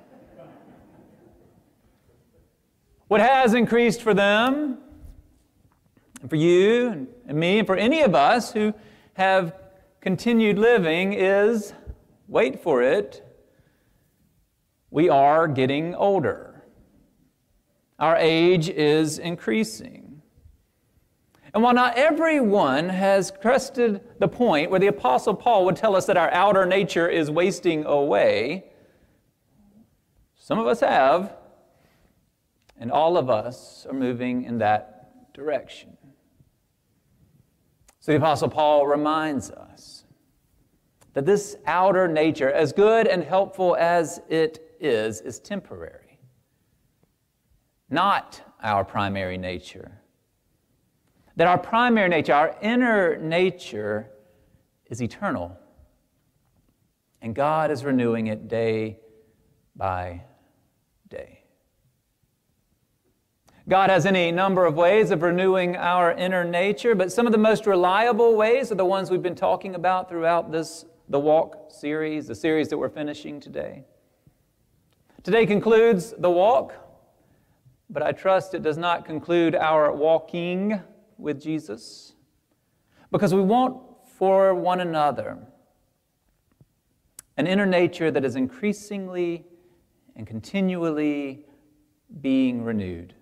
What 3.09 3.23
has 3.23 3.55
increased 3.55 4.03
for 4.03 4.13
them, 4.13 4.79
and 6.21 6.29
for 6.29 6.37
you, 6.37 7.09
and 7.27 7.39
me, 7.39 7.59
and 7.59 7.67
for 7.67 7.75
any 7.75 8.03
of 8.03 8.15
us 8.15 8.53
who 8.53 8.75
have 9.15 9.55
continued 10.03 10.59
living 10.59 11.15
is 11.15 11.73
wait 12.27 12.63
for 12.63 12.83
it, 12.83 13.25
we 14.91 15.09
are 15.09 15.49
getting 15.49 15.95
older. 15.95 16.65
Our 17.99 18.17
age 18.17 18.69
is 18.69 19.19
increasing. 19.19 20.21
And 21.55 21.63
while 21.63 21.75
not 21.75 21.97
everyone 21.97 22.91
has 22.91 23.31
crested 23.31 24.03
the 24.19 24.29
point 24.29 24.71
where 24.71 24.81
the 24.81 24.87
Apostle 24.89 25.35
Paul 25.35 25.65
would 25.65 25.77
tell 25.77 25.97
us 25.97 26.05
that 26.07 26.19
our 26.19 26.31
outer 26.31 26.67
nature 26.67 27.09
is 27.09 27.31
wasting 27.31 27.87
away, 27.87 28.67
some 30.37 30.59
of 30.59 30.67
us 30.67 30.81
have, 30.81 31.35
and 32.79 32.91
all 32.93 33.17
of 33.17 33.29
us 33.29 33.87
are 33.89 33.95
moving 33.95 34.45
in 34.45 34.59
that 34.59 35.35
direction. 35.35 35.97
So 38.01 38.13
the 38.13 38.19
Apostle 38.19 38.49
Paul 38.49 38.87
reminds 38.87 39.51
us 39.51 40.05
that 41.15 41.27
this 41.27 41.57
outer 41.67 42.07
nature, 42.07 42.51
as 42.51 42.73
good 42.73 43.07
and 43.07 43.23
helpful 43.23 43.77
as 43.77 44.21
it 44.29 44.77
is, 44.81 45.21
is 45.21 45.41
temporary, 45.41 46.19
not 47.91 48.41
our 48.63 48.85
primary 48.85 49.37
nature. 49.37 50.01
That 51.37 51.47
our 51.47 51.59
primary 51.59 52.09
nature, 52.09 52.35
our 52.35 52.57
inner 52.61 53.17
nature, 53.17 54.11
is 54.87 55.03
eternal. 55.03 55.57
And 57.21 57.35
God 57.35 57.71
is 57.71 57.85
renewing 57.85 58.29
it 58.29 58.49
day 58.49 58.99
by 59.77 60.25
day. 61.09 61.45
God 63.69 63.91
has 63.91 64.07
any 64.07 64.33
number 64.33 64.65
of 64.65 64.77
ways 64.77 65.11
of 65.11 65.21
renewing 65.21 65.77
our 65.77 66.13
inner 66.13 66.43
nature, 66.43 66.95
but 66.95 67.13
some 67.13 67.27
of 67.27 67.33
the 67.33 67.39
most 67.39 67.67
reliable 67.67 68.35
ways 68.35 68.73
are 68.73 68.77
the 68.77 68.85
ones 68.85 69.11
we've 69.11 69.23
been 69.23 69.35
talking 69.35 69.75
about 69.75 70.09
throughout 70.09 70.51
this 70.51 70.87
the 71.11 71.19
Walk 71.19 71.71
series, 71.71 72.27
the 72.27 72.35
series 72.35 72.69
that 72.69 72.79
we're 72.79 72.89
finishing 72.89 73.41
today. 73.41 73.85
Today 75.23 75.45
concludes 75.45 76.15
the 76.17 76.31
walk, 76.31 76.73
but 77.91 78.03
I 78.03 78.13
trust 78.13 78.55
it 78.55 78.63
does 78.63 78.79
not 78.79 79.05
conclude 79.05 79.55
our 79.55 79.93
walking 79.93 80.81
with 81.19 81.39
Jesus 81.39 82.15
because 83.11 83.35
we 83.35 83.43
want 83.43 83.83
for 84.17 84.55
one 84.55 84.81
another 84.81 85.39
an 87.37 87.47
inner 87.47 87.67
nature 87.67 88.11
that 88.11 88.25
is 88.25 88.35
increasingly 88.35 89.45
and 90.17 90.27
continually 90.27 91.45
being 92.23 92.65
renewed. 92.65 93.15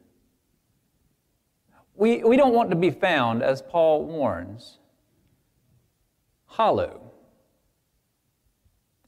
We, 1.96 2.22
we 2.22 2.36
don't 2.36 2.52
want 2.52 2.70
to 2.70 2.76
be 2.76 2.90
found, 2.90 3.42
as 3.42 3.62
Paul 3.62 4.04
warns, 4.04 4.78
hollow, 6.44 7.12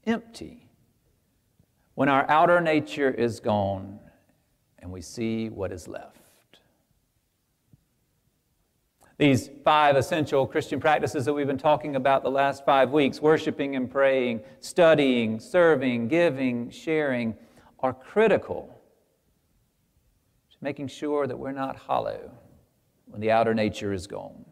empty, 0.05 0.67
when 1.93 2.09
our 2.09 2.27
outer 2.29 2.59
nature 2.61 3.11
is 3.11 3.39
gone 3.39 3.99
and 4.79 4.91
we 4.91 5.01
see 5.01 5.49
what 5.49 5.71
is 5.71 5.87
left. 5.87 6.15
These 9.19 9.49
five 9.65 9.97
essential 9.97 10.47
Christian 10.47 10.79
practices 10.79 11.25
that 11.25 11.33
we've 11.33 11.45
been 11.45 11.57
talking 11.57 11.97
about 11.97 12.23
the 12.23 12.31
last 12.31 12.63
five 12.65 12.91
weeks 12.91 13.21
worshiping 13.21 13.75
and 13.75 13.91
praying, 13.91 14.39
studying, 14.61 15.41
serving, 15.41 16.07
giving, 16.07 16.69
sharing 16.71 17.35
are 17.81 17.93
critical 17.93 18.81
to 20.51 20.57
making 20.61 20.87
sure 20.87 21.27
that 21.27 21.37
we're 21.37 21.51
not 21.51 21.75
hollow 21.75 22.31
when 23.09 23.21
the 23.21 23.31
outer 23.31 23.53
nature 23.53 23.93
is 23.93 24.07
gone. 24.07 24.45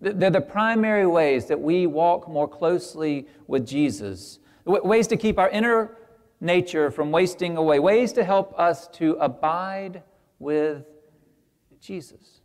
They're 0.00 0.30
the 0.30 0.40
primary 0.40 1.06
ways 1.06 1.46
that 1.46 1.60
we 1.60 1.86
walk 1.86 2.28
more 2.28 2.48
closely 2.48 3.26
with 3.46 3.66
Jesus, 3.66 4.38
ways 4.64 5.06
to 5.08 5.16
keep 5.16 5.38
our 5.38 5.50
inner 5.50 5.96
nature 6.40 6.90
from 6.90 7.10
wasting 7.10 7.56
away, 7.56 7.78
ways 7.78 8.12
to 8.14 8.24
help 8.24 8.58
us 8.58 8.88
to 8.88 9.12
abide 9.14 10.02
with 10.38 10.84
Jesus. 11.80 12.40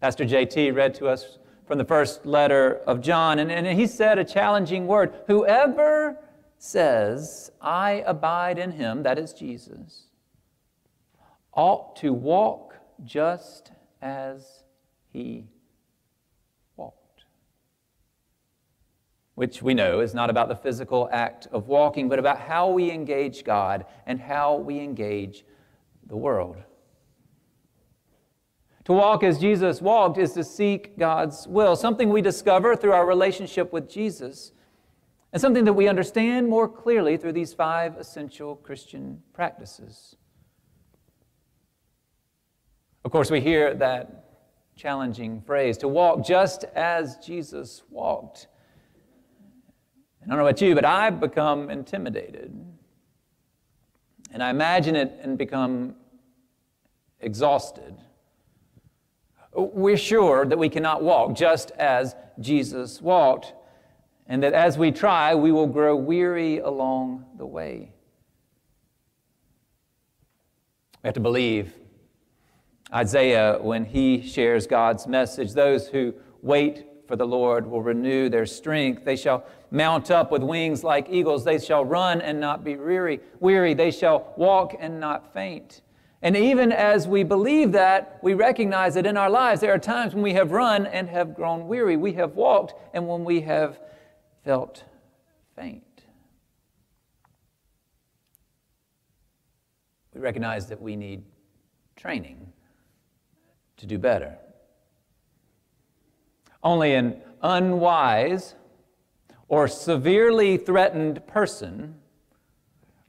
Pastor 0.00 0.24
JT 0.24 0.74
read 0.74 0.94
to 0.94 1.06
us 1.06 1.38
from 1.66 1.78
the 1.78 1.84
first 1.84 2.26
letter 2.26 2.80
of 2.88 3.00
John, 3.00 3.38
and, 3.38 3.50
and 3.52 3.66
he 3.78 3.86
said 3.86 4.18
a 4.18 4.24
challenging 4.24 4.88
word 4.88 5.14
Whoever 5.28 6.18
says, 6.58 7.52
I 7.60 8.02
abide 8.06 8.58
in 8.58 8.72
him, 8.72 9.04
that 9.04 9.18
is 9.18 9.32
Jesus, 9.32 10.08
ought 11.52 11.94
to 11.96 12.12
walk 12.12 12.71
just 13.04 13.72
as 14.00 14.64
he 15.12 15.46
walked. 16.76 17.24
Which 19.34 19.62
we 19.62 19.74
know 19.74 20.00
is 20.00 20.14
not 20.14 20.30
about 20.30 20.48
the 20.48 20.56
physical 20.56 21.08
act 21.12 21.46
of 21.52 21.68
walking, 21.68 22.08
but 22.08 22.18
about 22.18 22.38
how 22.38 22.70
we 22.70 22.90
engage 22.90 23.44
God 23.44 23.86
and 24.06 24.20
how 24.20 24.56
we 24.56 24.80
engage 24.80 25.44
the 26.06 26.16
world. 26.16 26.56
To 28.84 28.92
walk 28.92 29.22
as 29.22 29.38
Jesus 29.38 29.80
walked 29.80 30.18
is 30.18 30.32
to 30.32 30.42
seek 30.42 30.98
God's 30.98 31.46
will, 31.46 31.76
something 31.76 32.08
we 32.08 32.20
discover 32.20 32.74
through 32.74 32.92
our 32.92 33.06
relationship 33.06 33.72
with 33.72 33.88
Jesus, 33.88 34.52
and 35.32 35.40
something 35.40 35.64
that 35.64 35.72
we 35.72 35.86
understand 35.88 36.48
more 36.48 36.68
clearly 36.68 37.16
through 37.16 37.32
these 37.32 37.54
five 37.54 37.96
essential 37.96 38.56
Christian 38.56 39.22
practices. 39.32 40.16
Of 43.04 43.10
course, 43.10 43.30
we 43.30 43.40
hear 43.40 43.74
that 43.74 44.24
challenging 44.76 45.40
phrase 45.42 45.76
to 45.78 45.88
walk 45.88 46.24
just 46.24 46.64
as 46.74 47.16
Jesus 47.16 47.82
walked. 47.90 48.46
I 50.22 50.28
don't 50.28 50.36
know 50.36 50.46
about 50.46 50.60
you, 50.60 50.74
but 50.74 50.84
I've 50.84 51.18
become 51.18 51.68
intimidated. 51.68 52.56
And 54.32 54.42
I 54.42 54.50
imagine 54.50 54.94
it 54.94 55.12
and 55.20 55.36
become 55.36 55.96
exhausted. 57.20 57.96
We're 59.52 59.96
sure 59.96 60.46
that 60.46 60.56
we 60.56 60.68
cannot 60.68 61.02
walk 61.02 61.34
just 61.34 61.72
as 61.72 62.14
Jesus 62.40 63.02
walked, 63.02 63.52
and 64.26 64.42
that 64.42 64.54
as 64.54 64.78
we 64.78 64.92
try, 64.92 65.34
we 65.34 65.52
will 65.52 65.66
grow 65.66 65.94
weary 65.94 66.58
along 66.58 67.26
the 67.36 67.44
way. 67.44 67.92
We 71.02 71.08
have 71.08 71.14
to 71.14 71.20
believe 71.20 71.74
Isaiah 72.92 73.58
when 73.60 73.84
he 73.84 74.26
shares 74.26 74.66
God's 74.66 75.06
message. 75.06 75.52
Those 75.52 75.88
who 75.88 76.14
wait 76.42 76.86
for 77.08 77.16
the 77.16 77.26
Lord 77.26 77.66
will 77.66 77.82
renew 77.82 78.28
their 78.28 78.46
strength. 78.46 79.04
They 79.04 79.16
shall 79.16 79.44
mount 79.70 80.10
up 80.10 80.30
with 80.30 80.42
wings 80.42 80.84
like 80.84 81.08
eagles. 81.08 81.44
They 81.44 81.58
shall 81.58 81.84
run 81.84 82.20
and 82.20 82.38
not 82.38 82.64
be 82.64 82.76
weary. 82.76 83.20
Weary. 83.40 83.74
They 83.74 83.90
shall 83.90 84.34
walk 84.36 84.74
and 84.78 85.00
not 85.00 85.32
faint. 85.32 85.80
And 86.20 86.36
even 86.36 86.70
as 86.70 87.08
we 87.08 87.24
believe 87.24 87.72
that, 87.72 88.18
we 88.22 88.34
recognize 88.34 88.94
that 88.94 89.06
in 89.06 89.16
our 89.16 89.30
lives 89.30 89.60
there 89.60 89.72
are 89.72 89.78
times 89.78 90.14
when 90.14 90.22
we 90.22 90.34
have 90.34 90.52
run 90.52 90.86
and 90.86 91.08
have 91.08 91.34
grown 91.34 91.66
weary. 91.66 91.96
We 91.96 92.12
have 92.12 92.34
walked 92.34 92.74
and 92.94 93.08
when 93.08 93.24
we 93.24 93.40
have 93.40 93.80
felt 94.44 94.84
faint. 95.56 95.82
We 100.14 100.20
recognize 100.20 100.68
that 100.68 100.80
we 100.80 100.94
need 100.94 101.24
training 101.96 102.52
to 103.82 103.86
do 103.88 103.98
better. 103.98 104.38
Only 106.62 106.94
an 106.94 107.20
unwise 107.42 108.54
or 109.48 109.66
severely 109.66 110.56
threatened 110.56 111.26
person 111.26 111.96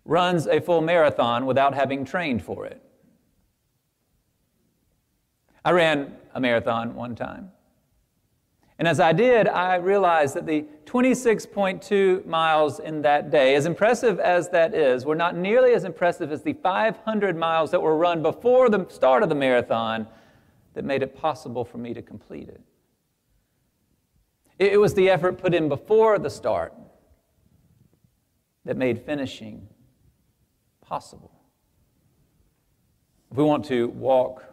runs 0.03 0.47
a 0.47 0.59
full 0.59 0.81
marathon 0.81 1.45
without 1.45 1.75
having 1.75 2.03
trained 2.03 2.43
for 2.43 2.65
it. 2.65 2.81
I 5.63 5.71
ran 5.71 6.15
a 6.33 6.39
marathon 6.39 6.95
one 6.95 7.13
time. 7.13 7.51
And 8.79 8.87
as 8.87 8.99
I 8.99 9.13
did, 9.13 9.47
I 9.47 9.75
realized 9.75 10.35
that 10.35 10.47
the 10.47 10.65
26.2 10.85 12.25
miles 12.25 12.79
in 12.79 13.03
that 13.03 13.29
day, 13.29 13.53
as 13.53 13.67
impressive 13.67 14.19
as 14.19 14.49
that 14.49 14.73
is, 14.73 15.05
were 15.05 15.15
not 15.15 15.37
nearly 15.37 15.73
as 15.73 15.83
impressive 15.83 16.31
as 16.31 16.41
the 16.41 16.53
500 16.53 17.37
miles 17.37 17.69
that 17.69 17.79
were 17.79 17.95
run 17.95 18.23
before 18.23 18.69
the 18.69 18.87
start 18.89 19.21
of 19.21 19.29
the 19.29 19.35
marathon 19.35 20.07
that 20.73 20.85
made 20.85 21.03
it 21.03 21.15
possible 21.15 21.63
for 21.63 21.77
me 21.77 21.93
to 21.93 22.01
complete 22.01 22.49
it. 22.49 22.61
It 24.59 24.79
was 24.79 24.93
the 24.93 25.09
effort 25.09 25.37
put 25.37 25.53
in 25.53 25.67
before 25.67 26.19
the 26.19 26.29
start 26.29 26.73
that 28.65 28.77
made 28.77 29.03
finishing 29.05 29.67
possible. 30.81 31.31
If 33.31 33.37
we 33.37 33.43
want 33.43 33.65
to 33.65 33.89
walk 33.89 34.43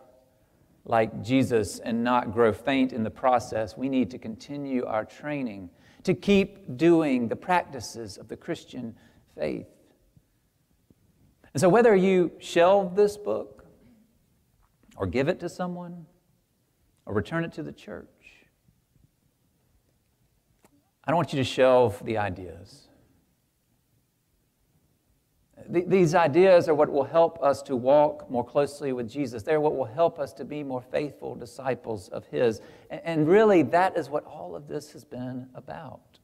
like 0.84 1.22
Jesus 1.22 1.78
and 1.80 2.02
not 2.02 2.32
grow 2.32 2.52
faint 2.52 2.92
in 2.92 3.02
the 3.02 3.10
process, 3.10 3.76
we 3.76 3.88
need 3.88 4.10
to 4.10 4.18
continue 4.18 4.84
our 4.86 5.04
training 5.04 5.70
to 6.04 6.14
keep 6.14 6.76
doing 6.76 7.28
the 7.28 7.36
practices 7.36 8.16
of 8.16 8.28
the 8.28 8.36
Christian 8.36 8.96
faith. 9.38 9.66
And 11.52 11.60
so, 11.60 11.68
whether 11.68 11.94
you 11.94 12.32
shelve 12.38 12.96
this 12.96 13.16
book 13.16 13.59
or 15.00 15.06
give 15.06 15.28
it 15.28 15.40
to 15.40 15.48
someone 15.48 16.04
or 17.06 17.14
return 17.14 17.42
it 17.42 17.52
to 17.54 17.62
the 17.62 17.72
church, 17.72 18.06
I 21.02 21.10
don't 21.10 21.16
want 21.16 21.32
you 21.32 21.38
to 21.38 21.44
shelve 21.44 22.04
the 22.04 22.18
ideas. 22.18 22.86
These 25.66 26.14
ideas 26.14 26.68
are 26.68 26.74
what 26.74 26.90
will 26.92 27.04
help 27.04 27.42
us 27.42 27.62
to 27.62 27.76
walk 27.76 28.30
more 28.30 28.44
closely 28.44 28.92
with 28.92 29.08
Jesus. 29.08 29.42
They're 29.42 29.60
what 29.60 29.74
will 29.74 29.86
help 29.86 30.18
us 30.18 30.34
to 30.34 30.44
be 30.44 30.62
more 30.62 30.82
faithful 30.82 31.34
disciples 31.34 32.08
of 32.08 32.26
His. 32.26 32.60
And 32.90 33.26
really, 33.26 33.62
that 33.62 33.96
is 33.96 34.10
what 34.10 34.24
all 34.26 34.54
of 34.54 34.68
this 34.68 34.92
has 34.92 35.04
been 35.04 35.48
about. 35.54 36.18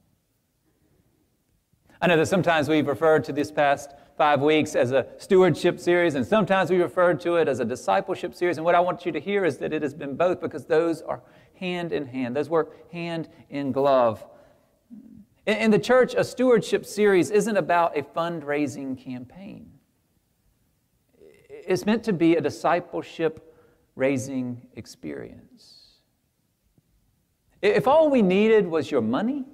I 2.02 2.08
know 2.08 2.16
that 2.18 2.26
sometimes 2.26 2.68
we've 2.68 2.86
referred 2.86 3.24
to 3.24 3.32
this 3.32 3.50
past 3.50 3.94
five 4.16 4.40
weeks 4.40 4.74
as 4.74 4.92
a 4.92 5.06
stewardship 5.18 5.78
series, 5.78 6.14
and 6.14 6.26
sometimes 6.26 6.70
we 6.70 6.78
refer 6.78 7.14
to 7.14 7.36
it 7.36 7.48
as 7.48 7.60
a 7.60 7.64
discipleship 7.64 8.34
series. 8.34 8.56
And 8.56 8.64
what 8.64 8.74
I 8.74 8.80
want 8.80 9.04
you 9.04 9.12
to 9.12 9.20
hear 9.20 9.44
is 9.44 9.58
that 9.58 9.72
it 9.72 9.82
has 9.82 9.94
been 9.94 10.16
both 10.16 10.40
because 10.40 10.64
those 10.64 11.02
are 11.02 11.22
hand 11.54 11.92
in 11.92 12.06
hand, 12.06 12.34
those 12.34 12.48
work 12.48 12.90
hand 12.90 13.28
in 13.50 13.72
glove. 13.72 14.24
In 15.46 15.70
the 15.70 15.78
church, 15.78 16.14
a 16.14 16.24
stewardship 16.24 16.84
series 16.84 17.30
isn't 17.30 17.56
about 17.56 17.96
a 17.96 18.02
fundraising 18.02 18.98
campaign. 18.98 19.70
It's 21.18 21.86
meant 21.86 22.02
to 22.04 22.12
be 22.12 22.36
a 22.36 22.40
discipleship 22.40 23.54
raising 23.94 24.62
experience. 24.74 26.00
If 27.62 27.86
all 27.86 28.10
we 28.10 28.22
needed 28.22 28.66
was 28.66 28.90
your 28.90 29.02
money, 29.02 29.44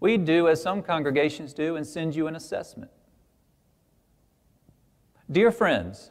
we'd 0.00 0.24
do 0.24 0.48
as 0.48 0.62
some 0.62 0.82
congregations 0.82 1.52
do 1.52 1.76
and 1.76 1.86
send 1.86 2.14
you 2.14 2.26
an 2.26 2.36
assessment. 2.36 2.90
Dear 5.30 5.50
friends, 5.50 6.10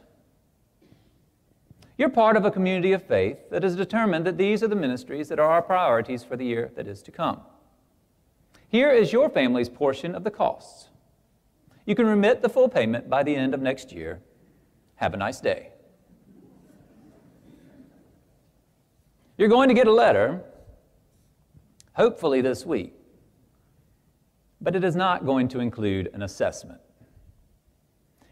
you're 1.96 2.10
part 2.10 2.36
of 2.36 2.44
a 2.44 2.50
community 2.50 2.92
of 2.92 3.02
faith 3.02 3.38
that 3.50 3.62
has 3.62 3.74
determined 3.74 4.26
that 4.26 4.36
these 4.36 4.62
are 4.62 4.68
the 4.68 4.76
ministries 4.76 5.28
that 5.28 5.38
are 5.38 5.50
our 5.50 5.62
priorities 5.62 6.22
for 6.22 6.36
the 6.36 6.44
year 6.44 6.70
that 6.76 6.86
is 6.86 7.02
to 7.02 7.10
come. 7.10 7.40
Here 8.68 8.90
is 8.90 9.12
your 9.12 9.30
family's 9.30 9.68
portion 9.68 10.14
of 10.14 10.24
the 10.24 10.30
costs. 10.30 10.88
You 11.86 11.94
can 11.94 12.06
remit 12.06 12.42
the 12.42 12.48
full 12.48 12.68
payment 12.68 13.08
by 13.08 13.22
the 13.22 13.34
end 13.34 13.54
of 13.54 13.62
next 13.62 13.92
year. 13.92 14.20
Have 14.96 15.14
a 15.14 15.16
nice 15.16 15.40
day. 15.40 15.70
You're 19.38 19.48
going 19.48 19.68
to 19.68 19.74
get 19.74 19.86
a 19.86 19.92
letter, 19.92 20.42
hopefully 21.92 22.40
this 22.40 22.66
week, 22.66 22.95
but 24.60 24.74
it 24.74 24.84
is 24.84 24.96
not 24.96 25.26
going 25.26 25.48
to 25.48 25.60
include 25.60 26.10
an 26.14 26.22
assessment. 26.22 26.80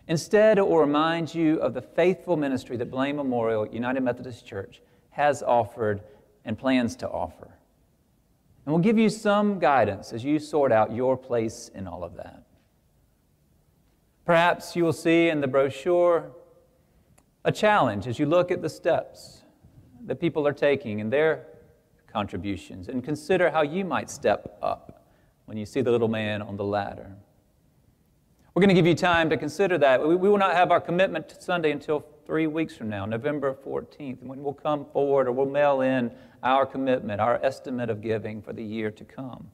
Instead, 0.07 0.59
it 0.59 0.67
will 0.67 0.79
remind 0.79 1.35
you 1.35 1.59
of 1.61 1.73
the 1.73 1.81
faithful 1.81 2.37
ministry 2.37 2.77
that 2.77 2.91
Belin 2.91 3.17
Memorial 3.17 3.67
United 3.67 4.03
Methodist 4.03 4.47
Church 4.47 4.83
has 5.11 5.43
offered 5.43 6.03
and 6.45 6.59
plans 6.59 6.95
to 6.97 7.09
offer. 7.09 7.55
And 8.67 8.75
we'll 8.75 8.83
give 8.83 8.99
you 8.99 9.09
some 9.09 9.59
guidance 9.59 10.13
as 10.13 10.25
you 10.25 10.39
sort 10.39 10.73
out 10.73 10.93
your 10.93 11.17
place 11.17 11.71
in 11.75 11.87
all 11.87 12.05
of 12.05 12.17
that. 12.17 12.43
Perhaps 14.25 14.75
you 14.75 14.85
will 14.85 14.93
see 14.93 15.29
in 15.29 15.41
the 15.41 15.47
brochure 15.47 16.31
a 17.45 17.53
challenge 17.53 18.07
as 18.07 18.19
you 18.19 18.27
look 18.27 18.51
at 18.51 18.63
the 18.63 18.69
steps 18.69 19.43
that 20.07 20.21
people 20.21 20.47
are 20.47 20.53
taking 20.53 20.99
in 20.99 21.11
their 21.11 21.47
contributions 22.11 22.89
and 22.89 23.05
consider 23.05 23.51
how 23.51 23.63
you 23.63 23.85
might 23.85 24.09
step 24.09 24.59
up 24.63 24.94
when 25.47 25.57
you 25.57 25.67
see 25.67 25.81
the 25.81 25.91
little 25.91 26.09
man 26.09 26.43
on 26.43 26.57
the 26.57 26.65
ladder. 26.65 27.13
We're 28.55 28.61
going 28.61 28.69
to 28.69 28.75
give 28.75 28.87
you 28.87 28.95
time 28.95 29.31
to 29.31 29.37
consider 29.37 29.79
that. 29.79 30.07
We, 30.07 30.15
we 30.15 30.29
will 30.29 30.39
not 30.39 30.55
have 30.55 30.71
our 30.71 30.81
commitment 30.81 31.29
to 31.31 31.43
Sunday 31.43 31.73
until 31.73 32.07
three 32.25 32.47
weeks 32.47 32.77
from 32.77 32.89
now, 32.89 33.05
November 33.05 33.57
14th, 33.67 34.23
when 34.23 34.43
we'll 34.43 34.55
come 34.55 34.87
forward 34.93 35.27
or 35.27 35.33
we'll 35.33 35.47
mail 35.47 35.81
in 35.81 36.11
our 36.43 36.65
commitment, 36.65 37.21
our 37.21 37.45
estimate 37.45 37.91
of 37.91 38.01
giving 38.01 38.41
for 38.41 38.53
the 38.53 38.63
year 38.63 38.91
to 38.93 39.05
come. 39.05 39.51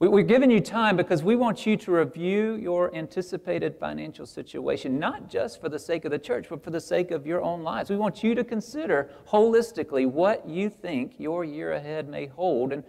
We're 0.00 0.22
giving 0.22 0.50
you 0.50 0.60
time 0.60 0.96
because 0.96 1.24
we 1.24 1.34
want 1.34 1.66
you 1.66 1.76
to 1.76 1.90
review 1.90 2.54
your 2.54 2.94
anticipated 2.94 3.74
financial 3.80 4.26
situation, 4.26 4.96
not 4.96 5.28
just 5.28 5.60
for 5.60 5.68
the 5.68 5.78
sake 5.78 6.04
of 6.04 6.12
the 6.12 6.20
church, 6.20 6.46
but 6.48 6.62
for 6.62 6.70
the 6.70 6.80
sake 6.80 7.10
of 7.10 7.26
your 7.26 7.42
own 7.42 7.64
lives. 7.64 7.90
We 7.90 7.96
want 7.96 8.22
you 8.22 8.36
to 8.36 8.44
consider 8.44 9.10
holistically 9.28 10.08
what 10.08 10.48
you 10.48 10.70
think 10.70 11.14
your 11.18 11.44
year 11.44 11.72
ahead 11.72 12.08
may 12.08 12.26
hold, 12.26 12.72
and, 12.72 12.84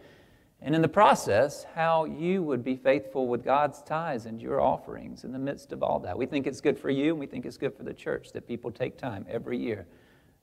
and 0.61 0.75
in 0.75 0.81
the 0.81 0.89
process, 0.89 1.65
how 1.75 2.03
you 2.03 2.43
would 2.43 2.63
be 2.63 2.75
faithful 2.75 3.27
with 3.27 3.45
God's 3.45 3.81
tithes 3.81 4.25
and 4.25 4.41
your 4.41 4.59
offerings 4.59 5.23
in 5.23 5.31
the 5.31 5.39
midst 5.39 5.71
of 5.71 5.81
all 5.81 5.99
that. 5.99 6.17
We 6.17 6.25
think 6.25 6.47
it's 6.47 6.59
good 6.59 6.77
for 6.77 6.89
you, 6.89 7.11
and 7.11 7.19
we 7.19 7.27
think 7.27 7.45
it's 7.45 7.57
good 7.57 7.75
for 7.75 7.83
the 7.83 7.93
church 7.93 8.33
that 8.33 8.45
people 8.45 8.69
take 8.69 8.97
time 8.97 9.25
every 9.29 9.57
year 9.57 9.87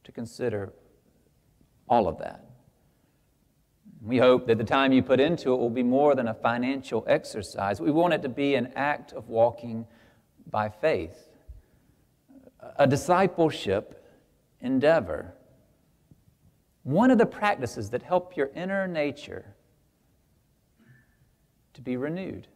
to 0.05 0.13
consider 0.13 0.73
all 1.87 2.09
of 2.09 2.19
that. 2.19 2.47
We 4.01 4.19
hope 4.19 4.47
that 4.47 4.57
the 4.57 4.65
time 4.65 4.93
you 4.93 5.03
put 5.03 5.21
into 5.21 5.53
it 5.53 5.57
will 5.57 5.69
be 5.69 5.83
more 5.83 6.15
than 6.15 6.29
a 6.29 6.35
financial 6.35 7.05
exercise. 7.07 7.81
We 7.81 7.91
want 7.91 8.15
it 8.15 8.23
to 8.23 8.29
be 8.29 8.55
an 8.55 8.73
act 8.75 9.13
of 9.13 9.29
walking 9.29 9.87
by 10.51 10.69
faith, 10.69 11.29
a 12.77 12.87
discipleship 12.87 14.03
endeavor. 14.61 15.35
One 16.85 17.11
of 17.11 17.19
the 17.19 17.27
practices 17.27 17.91
that 17.91 18.03
help 18.03 18.37
your 18.37 18.51
inner 18.55 18.87
nature 18.87 19.56
to 21.77 21.83
be 21.83 21.97
renewed. 21.97 22.49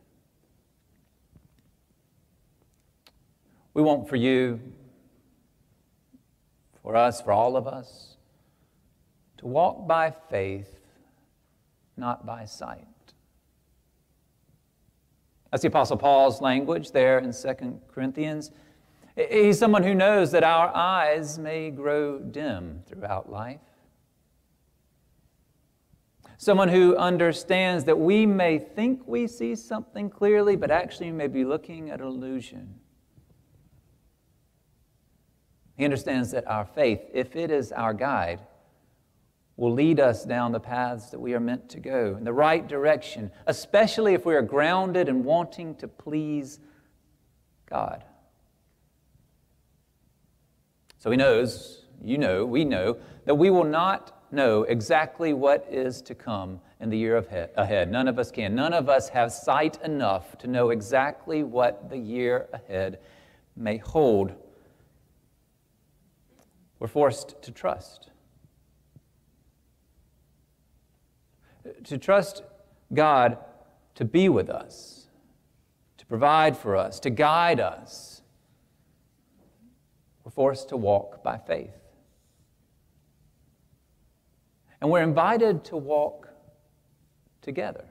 We 3.75 3.83
want 3.83 4.09
for 4.09 4.17
you, 4.17 4.61
for 6.83 6.97
us, 6.97 7.21
for 7.21 7.31
all 7.31 7.55
of 7.57 7.67
us, 7.67 8.17
to 9.37 9.47
walk 9.47 9.87
by 9.87 10.11
faith 10.31 10.79
not 11.99 12.25
by 12.25 12.47
sight. 12.47 12.87
That's 15.51 15.63
the 15.63 15.69
Apostle 15.69 15.99
Paul's 15.99 16.41
language 16.41 16.93
there 16.93 17.19
in 17.19 17.31
2 17.33 17.81
Corinthians. 17.93 18.51
He's 19.17 19.59
someone 19.59 19.83
who 19.83 19.95
knows 19.95 20.33
that 20.33 20.45
our 20.45 20.75
eyes 20.75 21.39
may 21.39 21.71
grow 21.71 22.19
dim 22.19 22.83
throughout 22.87 23.31
life. 23.31 23.61
Someone 26.41 26.71
who 26.71 26.97
understands 26.97 27.85
that 27.85 27.99
we 27.99 28.25
may 28.25 28.59
think 28.59 29.07
we 29.07 29.27
see 29.27 29.55
something 29.55 30.09
clearly, 30.09 30.57
but 30.57 30.71
actually 30.71 31.13
may 31.13 31.27
be 31.27 31.45
looking 31.45 31.91
at 31.91 32.01
illusion. 32.01 32.77
He 35.77 35.85
understands 35.85 36.31
that 36.31 36.47
our 36.47 36.65
faith, 36.65 37.03
if 37.13 37.37
it 37.37 37.51
is 37.51 37.73
our 37.73 37.93
guide, 37.93 38.41
will 39.59 39.75
lead 39.75 40.01
us 40.01 40.25
down 40.25 40.53
the 40.53 40.61
paths 40.61 41.11
that 41.11 41.21
we 41.21 41.35
are 41.35 41.41
meant 41.41 41.69
to 41.69 41.79
go 41.79 42.17
in 42.17 42.25
the 42.25 42.33
right 42.33 42.67
direction, 42.67 43.31
especially 43.47 44.15
if 44.15 44.25
we 44.25 44.35
are 44.35 44.41
grounded 44.41 45.11
and 45.11 45.27
wanting 45.27 45.75
to 45.75 45.89
please 45.89 46.59
God. 47.69 48.03
So 50.97 51.11
he 51.11 51.19
knows, 51.19 51.85
you 52.03 52.17
know, 52.17 52.47
we 52.47 52.65
know, 52.65 52.97
that 53.27 53.35
we 53.35 53.51
will 53.51 53.65
not 53.65 54.20
know 54.33 54.63
exactly 54.63 55.33
what 55.33 55.67
is 55.71 56.03
to 56.03 56.15
come 56.15 56.61
in 56.81 56.91
the 56.91 56.99
year 56.99 57.17
ahead. 57.57 57.91
None 57.91 58.09
of 58.09 58.19
us 58.19 58.31
can. 58.31 58.55
None 58.55 58.73
of 58.73 58.89
us 58.89 59.09
have 59.11 59.33
sight 59.33 59.79
enough 59.83 60.39
to 60.39 60.47
know 60.47 60.71
exactly 60.71 61.43
what 61.43 61.91
the 61.91 61.99
year 61.99 62.49
ahead 62.53 62.99
may 63.57 63.79
hold. 63.79 64.33
We're 66.79 66.89
forced 66.89 67.43
to 67.43 67.51
trust. 67.53 68.11
to 71.85 71.99
trust 71.99 72.43
God 72.93 73.39
to 73.95 74.05
be 74.05 74.29
with 74.29 74.49
us, 74.49 75.09
to 75.99 76.07
provide 76.07 76.57
for 76.57 76.77
us, 76.77 77.01
to 77.01 77.11
guide 77.11 77.61
us, 77.61 78.23
we're 80.25 80.31
forced 80.31 80.69
to 80.71 80.77
walk 80.77 81.23
by 81.23 81.39
faith. 81.39 81.80
And 84.81 84.91
we're 84.91 85.03
invited 85.03 85.65
to 85.65 85.77
walk 85.77 86.29
together. 87.43 87.85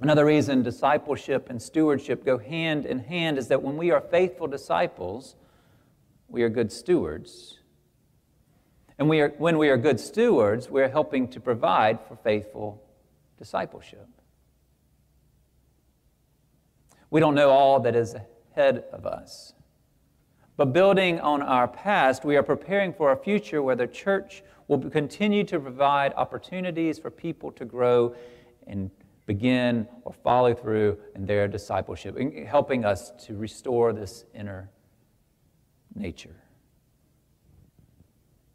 Another 0.00 0.24
reason 0.26 0.62
discipleship 0.62 1.48
and 1.48 1.60
stewardship 1.60 2.24
go 2.24 2.38
hand 2.38 2.86
in 2.86 2.98
hand 2.98 3.38
is 3.38 3.48
that 3.48 3.62
when 3.62 3.76
we 3.76 3.90
are 3.90 4.00
faithful 4.00 4.46
disciples, 4.46 5.36
we 6.28 6.42
are 6.42 6.48
good 6.48 6.70
stewards 6.70 7.58
and 8.98 9.08
we 9.08 9.20
are, 9.20 9.34
when 9.38 9.58
we 9.58 9.68
are 9.68 9.76
good 9.76 10.00
stewards, 10.00 10.70
we're 10.70 10.88
helping 10.88 11.28
to 11.28 11.40
provide 11.40 11.98
for 12.08 12.16
faithful 12.16 12.82
discipleship. 13.38 14.08
We 17.10 17.20
don't 17.20 17.34
know 17.34 17.50
all 17.50 17.80
that 17.80 17.94
is 17.94 18.16
ahead 18.52 18.84
of 18.92 19.06
us. 19.06 19.52
But 20.56 20.72
building 20.72 21.20
on 21.20 21.42
our 21.42 21.68
past, 21.68 22.24
we 22.24 22.36
are 22.36 22.42
preparing 22.42 22.92
for 22.92 23.12
a 23.12 23.16
future 23.16 23.62
where 23.62 23.76
the 23.76 23.86
church 23.86 24.42
will 24.68 24.78
continue 24.78 25.44
to 25.44 25.60
provide 25.60 26.14
opportunities 26.14 26.98
for 26.98 27.10
people 27.10 27.52
to 27.52 27.64
grow 27.64 28.14
and 28.66 28.90
begin 29.26 29.86
or 30.02 30.12
follow 30.12 30.54
through 30.54 30.98
in 31.14 31.26
their 31.26 31.46
discipleship, 31.46 32.16
helping 32.46 32.84
us 32.84 33.12
to 33.26 33.36
restore 33.36 33.92
this 33.92 34.24
inner 34.34 34.70
nature. 35.94 36.36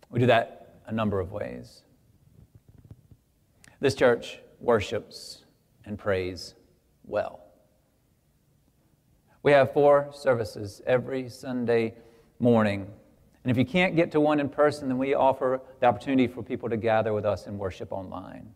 We 0.10 0.20
do 0.20 0.26
that 0.26 0.76
a 0.88 0.91
number 0.91 1.20
of 1.20 1.32
ways. 1.32 1.84
This 3.80 3.95
church 3.95 4.39
worships 4.60 5.45
and 5.86 5.97
prays 5.97 6.56
well. 7.06 7.51
We 9.44 9.52
have 9.54 9.74
four 9.74 10.10
services 10.14 10.82
every 10.86 11.28
Sunday 11.30 11.96
morning. 12.39 12.88
And 13.44 13.50
if 13.50 13.58
you 13.58 13.66
can't 13.66 13.96
get 13.96 14.12
to 14.12 14.20
one 14.20 14.39
in 14.39 14.50
person, 14.50 14.88
then 14.88 15.00
we 15.00 15.16
offer 15.16 15.62
the 15.80 15.88
opportunity 15.88 16.28
for 16.28 16.44
people 16.44 16.70
to 16.70 16.78
gather 16.78 17.12
with 17.12 17.26
us 17.26 17.48
and 17.48 17.58
worship 17.58 17.92
online. 17.92 18.54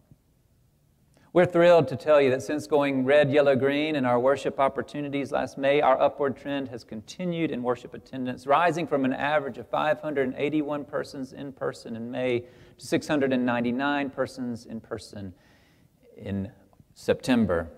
We're 1.33 1.45
thrilled 1.45 1.89
to 1.89 1.97
tell 1.97 2.21
you 2.21 2.29
that 2.29 2.43
since 2.43 2.65
going 2.65 3.03
red, 3.03 3.29
yellow, 3.29 3.57
green 3.57 3.97
in 3.97 4.05
our 4.05 4.19
worship 4.19 4.57
opportunities 4.57 5.33
last 5.33 5.57
May, 5.57 5.81
our 5.81 5.99
upward 5.99 6.37
trend 6.37 6.69
has 6.69 6.85
continued 6.85 7.51
in 7.51 7.61
worship 7.61 7.93
attendance, 7.93 8.47
rising 8.47 8.87
from 8.87 9.03
an 9.03 9.11
average 9.11 9.57
of 9.57 9.67
581 9.67 10.85
persons 10.85 11.33
in 11.33 11.51
person 11.51 11.97
in 11.97 12.09
May 12.09 12.45
to 12.77 12.85
699 12.85 14.11
persons 14.11 14.65
in 14.65 14.79
person 14.79 15.33
in 16.15 16.51
September. 16.93 17.69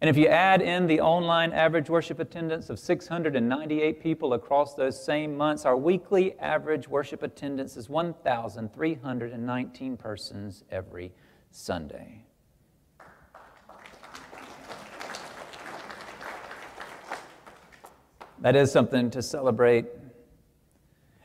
And 0.00 0.08
if 0.08 0.16
you 0.16 0.28
add 0.28 0.62
in 0.62 0.86
the 0.86 1.00
online 1.00 1.52
average 1.52 1.90
worship 1.90 2.20
attendance 2.20 2.70
of 2.70 2.78
698 2.78 4.02
people 4.02 4.32
across 4.32 4.74
those 4.74 5.04
same 5.04 5.36
months, 5.36 5.66
our 5.66 5.76
weekly 5.76 6.38
average 6.38 6.88
worship 6.88 7.22
attendance 7.22 7.76
is 7.76 7.90
1,319 7.90 9.96
persons 9.98 10.64
every 10.70 11.12
Sunday. 11.50 12.24
That 18.40 18.56
is 18.56 18.72
something 18.72 19.10
to 19.10 19.20
celebrate. 19.20 19.84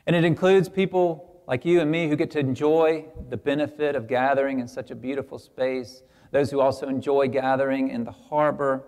And 0.06 0.14
it 0.14 0.24
includes 0.24 0.68
people 0.68 1.42
like 1.48 1.64
you 1.64 1.80
and 1.80 1.90
me 1.90 2.08
who 2.08 2.16
get 2.16 2.30
to 2.32 2.38
enjoy 2.38 3.06
the 3.30 3.38
benefit 3.38 3.96
of 3.96 4.06
gathering 4.06 4.60
in 4.60 4.68
such 4.68 4.90
a 4.90 4.94
beautiful 4.94 5.38
space, 5.38 6.02
those 6.36 6.50
who 6.50 6.60
also 6.60 6.86
enjoy 6.86 7.26
gathering 7.28 7.88
in 7.88 8.04
the 8.04 8.12
harbor. 8.12 8.84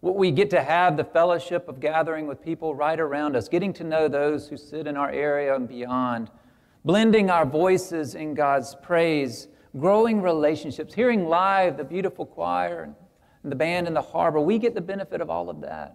We 0.00 0.30
get 0.30 0.48
to 0.50 0.62
have 0.62 0.96
the 0.96 1.04
fellowship 1.04 1.68
of 1.68 1.80
gathering 1.80 2.26
with 2.26 2.42
people 2.42 2.74
right 2.74 2.98
around 2.98 3.36
us, 3.36 3.46
getting 3.46 3.74
to 3.74 3.84
know 3.84 4.08
those 4.08 4.48
who 4.48 4.56
sit 4.56 4.86
in 4.86 4.96
our 4.96 5.10
area 5.10 5.54
and 5.54 5.68
beyond, 5.68 6.30
blending 6.86 7.28
our 7.28 7.44
voices 7.44 8.14
in 8.14 8.32
God's 8.32 8.74
praise, 8.82 9.48
growing 9.78 10.22
relationships, 10.22 10.94
hearing 10.94 11.26
live 11.26 11.76
the 11.76 11.84
beautiful 11.84 12.24
choir 12.24 12.84
and 13.42 13.52
the 13.52 13.56
band 13.56 13.86
in 13.86 13.92
the 13.92 14.00
harbor. 14.00 14.40
We 14.40 14.58
get 14.58 14.74
the 14.74 14.80
benefit 14.80 15.20
of 15.20 15.28
all 15.28 15.50
of 15.50 15.60
that. 15.60 15.94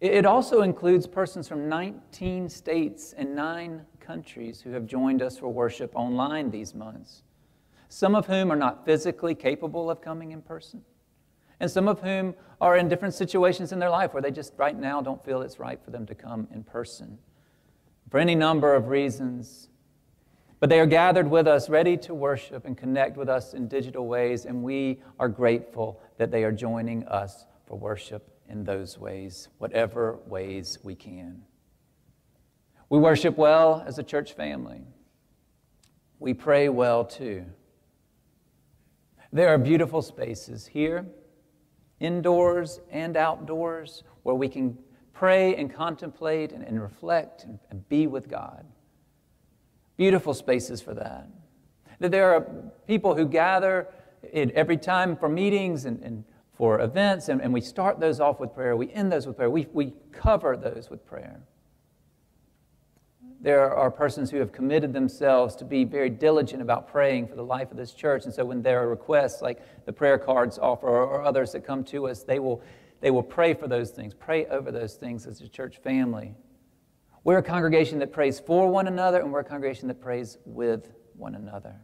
It 0.00 0.24
also 0.24 0.62
includes 0.62 1.06
persons 1.06 1.46
from 1.46 1.68
19 1.68 2.48
states 2.48 3.12
and 3.12 3.34
nine 3.34 3.84
countries 4.00 4.62
who 4.62 4.70
have 4.70 4.86
joined 4.86 5.20
us 5.20 5.36
for 5.36 5.52
worship 5.52 5.94
online 5.94 6.50
these 6.50 6.74
months, 6.74 7.24
some 7.88 8.14
of 8.14 8.26
whom 8.26 8.50
are 8.52 8.56
not 8.56 8.84
physically 8.84 9.34
capable 9.34 9.90
of 9.90 10.00
coming 10.00 10.32
in 10.32 10.42
person, 10.42 10.82
and 11.60 11.70
some 11.70 11.88
of 11.88 12.00
whom 12.00 12.34
are 12.60 12.76
in 12.76 12.88
different 12.88 13.14
situations 13.14 13.72
in 13.72 13.78
their 13.78 13.90
life 13.90 14.12
where 14.12 14.22
they 14.22 14.30
just 14.30 14.52
right 14.56 14.78
now 14.78 15.00
don't 15.00 15.24
feel 15.24 15.42
it's 15.42 15.58
right 15.58 15.82
for 15.84 15.90
them 15.90 16.06
to 16.06 16.14
come 16.14 16.46
in 16.52 16.62
person. 16.62 17.18
For 18.10 18.18
any 18.18 18.34
number 18.34 18.74
of 18.74 18.88
reasons, 18.88 19.68
But 20.60 20.70
they 20.70 20.80
are 20.80 20.86
gathered 20.86 21.30
with 21.30 21.46
us, 21.46 21.68
ready 21.68 21.96
to 21.98 22.14
worship 22.14 22.64
and 22.66 22.76
connect 22.76 23.16
with 23.16 23.28
us 23.28 23.54
in 23.54 23.68
digital 23.68 24.06
ways, 24.08 24.44
and 24.44 24.62
we 24.62 25.00
are 25.18 25.28
grateful 25.28 26.00
that 26.16 26.30
they 26.32 26.42
are 26.42 26.52
joining 26.52 27.06
us 27.06 27.46
for 27.66 27.78
worship 27.78 28.28
in 28.48 28.64
those 28.64 28.98
ways, 28.98 29.48
whatever 29.58 30.18
ways 30.26 30.78
we 30.82 30.96
can. 30.96 31.42
We 32.88 32.98
worship 32.98 33.36
well 33.36 33.84
as 33.86 33.98
a 33.98 34.02
church 34.02 34.32
family. 34.32 34.80
We 36.18 36.34
pray 36.34 36.68
well 36.68 37.04
too. 37.04 37.44
There 39.32 39.48
are 39.48 39.58
beautiful 39.58 40.00
spaces 40.00 40.66
here, 40.66 41.06
indoors 42.00 42.80
and 42.90 43.16
outdoors, 43.16 44.02
where 44.22 44.34
we 44.34 44.48
can 44.48 44.78
pray 45.12 45.54
and 45.56 45.72
contemplate 45.72 46.52
and, 46.52 46.64
and 46.64 46.80
reflect 46.80 47.44
and, 47.44 47.58
and 47.70 47.86
be 47.88 48.06
with 48.06 48.28
God. 48.28 48.64
Beautiful 49.96 50.32
spaces 50.32 50.80
for 50.80 50.94
that. 50.94 51.28
That 51.98 52.10
there 52.10 52.32
are 52.34 52.46
people 52.86 53.16
who 53.16 53.26
gather 53.26 53.88
every 54.32 54.76
time 54.76 55.16
for 55.16 55.28
meetings 55.28 55.84
and, 55.84 56.00
and 56.02 56.24
for 56.54 56.80
events, 56.80 57.28
and, 57.28 57.40
and, 57.40 57.52
we 57.52 57.60
start 57.60 58.00
those 58.00 58.18
off 58.18 58.40
with 58.40 58.52
prayer. 58.52 58.76
We 58.76 58.92
end 58.92 59.12
those 59.12 59.28
with 59.28 59.36
prayer. 59.36 59.48
We, 59.48 59.68
we 59.72 59.92
cover 60.10 60.56
those 60.56 60.88
with 60.90 61.06
prayer. 61.06 61.40
There 63.40 63.72
are 63.72 63.90
persons 63.90 64.30
who 64.30 64.38
have 64.38 64.50
committed 64.50 64.92
themselves 64.92 65.54
to 65.56 65.64
be 65.64 65.84
very 65.84 66.10
diligent 66.10 66.60
about 66.60 66.88
praying 66.88 67.28
for 67.28 67.36
the 67.36 67.44
life 67.44 67.70
of 67.70 67.76
this 67.76 67.92
church. 67.92 68.24
And 68.24 68.34
so 68.34 68.44
when 68.44 68.62
there 68.62 68.82
are 68.82 68.88
requests 68.88 69.40
like 69.40 69.60
the 69.86 69.92
prayer 69.92 70.18
cards 70.18 70.58
offer 70.58 70.88
or, 70.88 71.22
others 71.22 71.52
that 71.52 71.64
come 71.64 71.84
to 71.84 72.08
us, 72.08 72.24
they 72.24 72.40
will, 72.40 72.60
they 73.00 73.12
will 73.12 73.22
pray 73.22 73.54
for 73.54 73.68
those 73.68 73.90
things, 73.90 74.12
pray 74.12 74.46
over 74.46 74.72
those 74.72 74.94
things 74.94 75.24
as 75.24 75.40
a 75.40 75.48
church 75.48 75.78
family. 75.78 76.34
We're 77.22 77.38
a 77.38 77.42
congregation 77.42 78.00
that 78.00 78.12
prays 78.12 78.40
for 78.40 78.68
one 78.68 78.88
another, 78.88 79.20
and 79.20 79.32
we're 79.32 79.40
a 79.40 79.44
congregation 79.44 79.86
that 79.88 80.00
prays 80.00 80.38
with 80.44 80.90
one 81.14 81.34
another. 81.34 81.76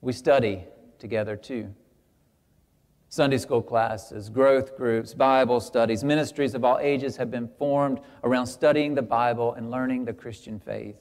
We 0.00 0.12
study 0.12 0.64
together 0.98 1.36
too. 1.36 1.74
Sunday 3.14 3.38
school 3.38 3.62
classes, 3.62 4.28
growth 4.28 4.76
groups, 4.76 5.14
Bible 5.14 5.60
studies, 5.60 6.02
ministries 6.02 6.52
of 6.52 6.64
all 6.64 6.80
ages 6.80 7.16
have 7.16 7.30
been 7.30 7.46
formed 7.46 8.00
around 8.24 8.48
studying 8.48 8.96
the 8.96 9.02
Bible 9.02 9.54
and 9.54 9.70
learning 9.70 10.04
the 10.04 10.12
Christian 10.12 10.58
faith. 10.58 10.96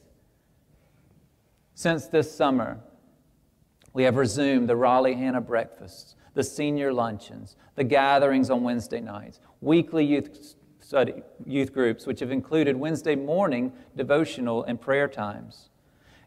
Since 1.74 2.06
this 2.06 2.32
summer, 2.32 2.80
we 3.94 4.04
have 4.04 4.16
resumed 4.16 4.70
the 4.70 4.76
Raleigh 4.76 5.16
Hannah 5.16 5.42
breakfasts, 5.42 6.16
the 6.36 6.44
senior 6.44 6.94
luncheons, 6.94 7.56
the 7.74 7.84
gatherings 7.84 8.52
on 8.52 8.62
Wednesday 8.62 9.02
nights, 9.02 9.40
weekly 9.60 10.06
youth, 10.06 10.54
study, 10.82 11.24
youth 11.48 11.74
groups, 11.74 12.06
which 12.06 12.20
have 12.20 12.30
included 12.30 12.76
Wednesday 12.76 13.16
morning 13.16 13.74
devotional 13.96 14.64
and 14.66 14.80
prayer 14.80 15.08
times 15.08 15.72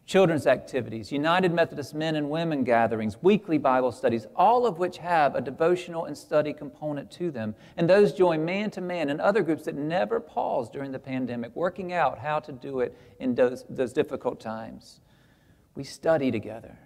children's 0.07 0.47
activities, 0.47 1.11
United 1.11 1.53
Methodist 1.53 1.93
men 1.93 2.15
and 2.15 2.29
women 2.29 2.63
gatherings, 2.63 3.21
weekly 3.21 3.57
Bible 3.57 3.91
studies, 3.91 4.25
all 4.37 4.65
of 4.65 4.79
which 4.79 4.97
have 4.97 5.35
a 5.35 5.41
devotional 5.41 6.05
and 6.05 6.17
study 6.17 6.53
component 6.53 7.11
to 7.11 7.29
them. 7.29 7.53
And 7.75 7.89
those 7.89 8.13
join 8.13 8.45
man 8.45 8.71
to 8.71 8.81
man 8.81 9.09
and 9.09 9.19
other 9.19 9.43
groups 9.43 9.65
that 9.65 9.75
never 9.75 10.21
paused 10.21 10.71
during 10.71 10.93
the 10.93 10.99
pandemic, 10.99 11.53
working 11.55 11.91
out 11.91 12.17
how 12.17 12.39
to 12.39 12.53
do 12.53 12.79
it 12.79 12.97
in 13.19 13.35
those, 13.35 13.65
those 13.69 13.91
difficult 13.91 14.39
times. 14.39 15.01
We 15.75 15.83
study 15.83 16.31
together, 16.31 16.79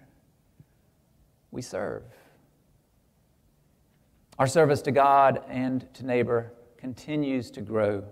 we 1.52 1.62
serve. 1.62 2.02
Our 4.36 4.48
service 4.48 4.82
to 4.82 4.90
God 4.90 5.42
and 5.48 5.86
to 5.94 6.04
neighbor 6.04 6.52
continues 6.76 7.52
to 7.52 7.60
grow. 7.60 8.02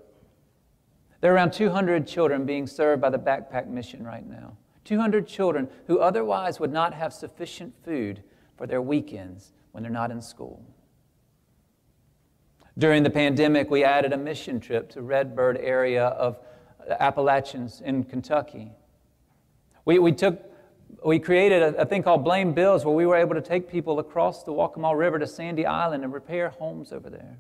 There 1.20 1.32
are 1.32 1.34
around 1.34 1.52
200 1.52 2.06
children 2.06 2.46
being 2.46 2.68
served 2.68 3.02
by 3.02 3.10
the 3.10 3.18
Backpack 3.18 3.66
Mission 3.66 4.04
right 4.04 4.24
now. 4.24 4.56
200 4.90 5.24
children 5.24 5.68
who 5.86 6.00
otherwise 6.00 6.58
would 6.58 6.72
not 6.72 6.92
have 6.94 7.12
sufficient 7.12 7.72
food 7.84 8.24
for 8.56 8.66
their 8.66 8.82
weekends 8.82 9.52
when 9.70 9.84
they're 9.84 9.92
not 9.92 10.10
in 10.10 10.20
school. 10.20 10.60
During 12.76 13.04
the 13.04 13.10
pandemic, 13.10 13.70
we 13.70 13.84
added 13.84 14.12
a 14.12 14.16
mission 14.16 14.58
trip 14.58 14.90
to 14.90 15.02
Redbird 15.02 15.58
area 15.58 16.06
of 16.06 16.40
Appalachians 16.98 17.80
in 17.80 18.02
Kentucky. 18.02 18.72
We, 19.84 20.00
we, 20.00 20.10
took, 20.10 20.42
we 21.06 21.20
created 21.20 21.62
a, 21.62 21.82
a 21.82 21.86
thing 21.86 22.02
called 22.02 22.24
Belin 22.24 22.52
Bills 22.52 22.84
where 22.84 22.94
we 22.94 23.06
were 23.06 23.14
able 23.14 23.36
to 23.36 23.40
take 23.40 23.70
people 23.70 24.00
across 24.00 24.42
the 24.42 24.52
Waccamaw 24.52 24.98
River 24.98 25.20
to 25.20 25.26
Sandy 25.28 25.66
Island 25.66 26.02
and 26.02 26.12
repair 26.12 26.48
homes 26.48 26.92
over 26.92 27.08
there. 27.08 27.38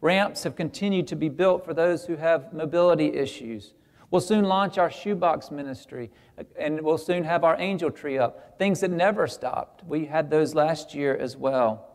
Ramps 0.00 0.42
have 0.42 0.56
continued 0.56 1.06
to 1.06 1.14
be 1.14 1.28
built 1.28 1.64
for 1.64 1.74
those 1.74 2.06
who 2.06 2.16
have 2.16 2.52
mobility 2.52 3.12
issues. 3.14 3.72
We'll 4.12 4.20
soon 4.20 4.44
launch 4.44 4.76
our 4.76 4.90
shoebox 4.90 5.50
ministry, 5.50 6.10
and 6.58 6.82
we'll 6.82 6.98
soon 6.98 7.24
have 7.24 7.44
our 7.44 7.58
angel 7.58 7.90
tree 7.90 8.18
up. 8.18 8.58
Things 8.58 8.80
that 8.80 8.90
never 8.90 9.26
stopped. 9.26 9.82
We 9.86 10.04
had 10.04 10.28
those 10.28 10.54
last 10.54 10.94
year 10.94 11.16
as 11.16 11.34
well. 11.34 11.88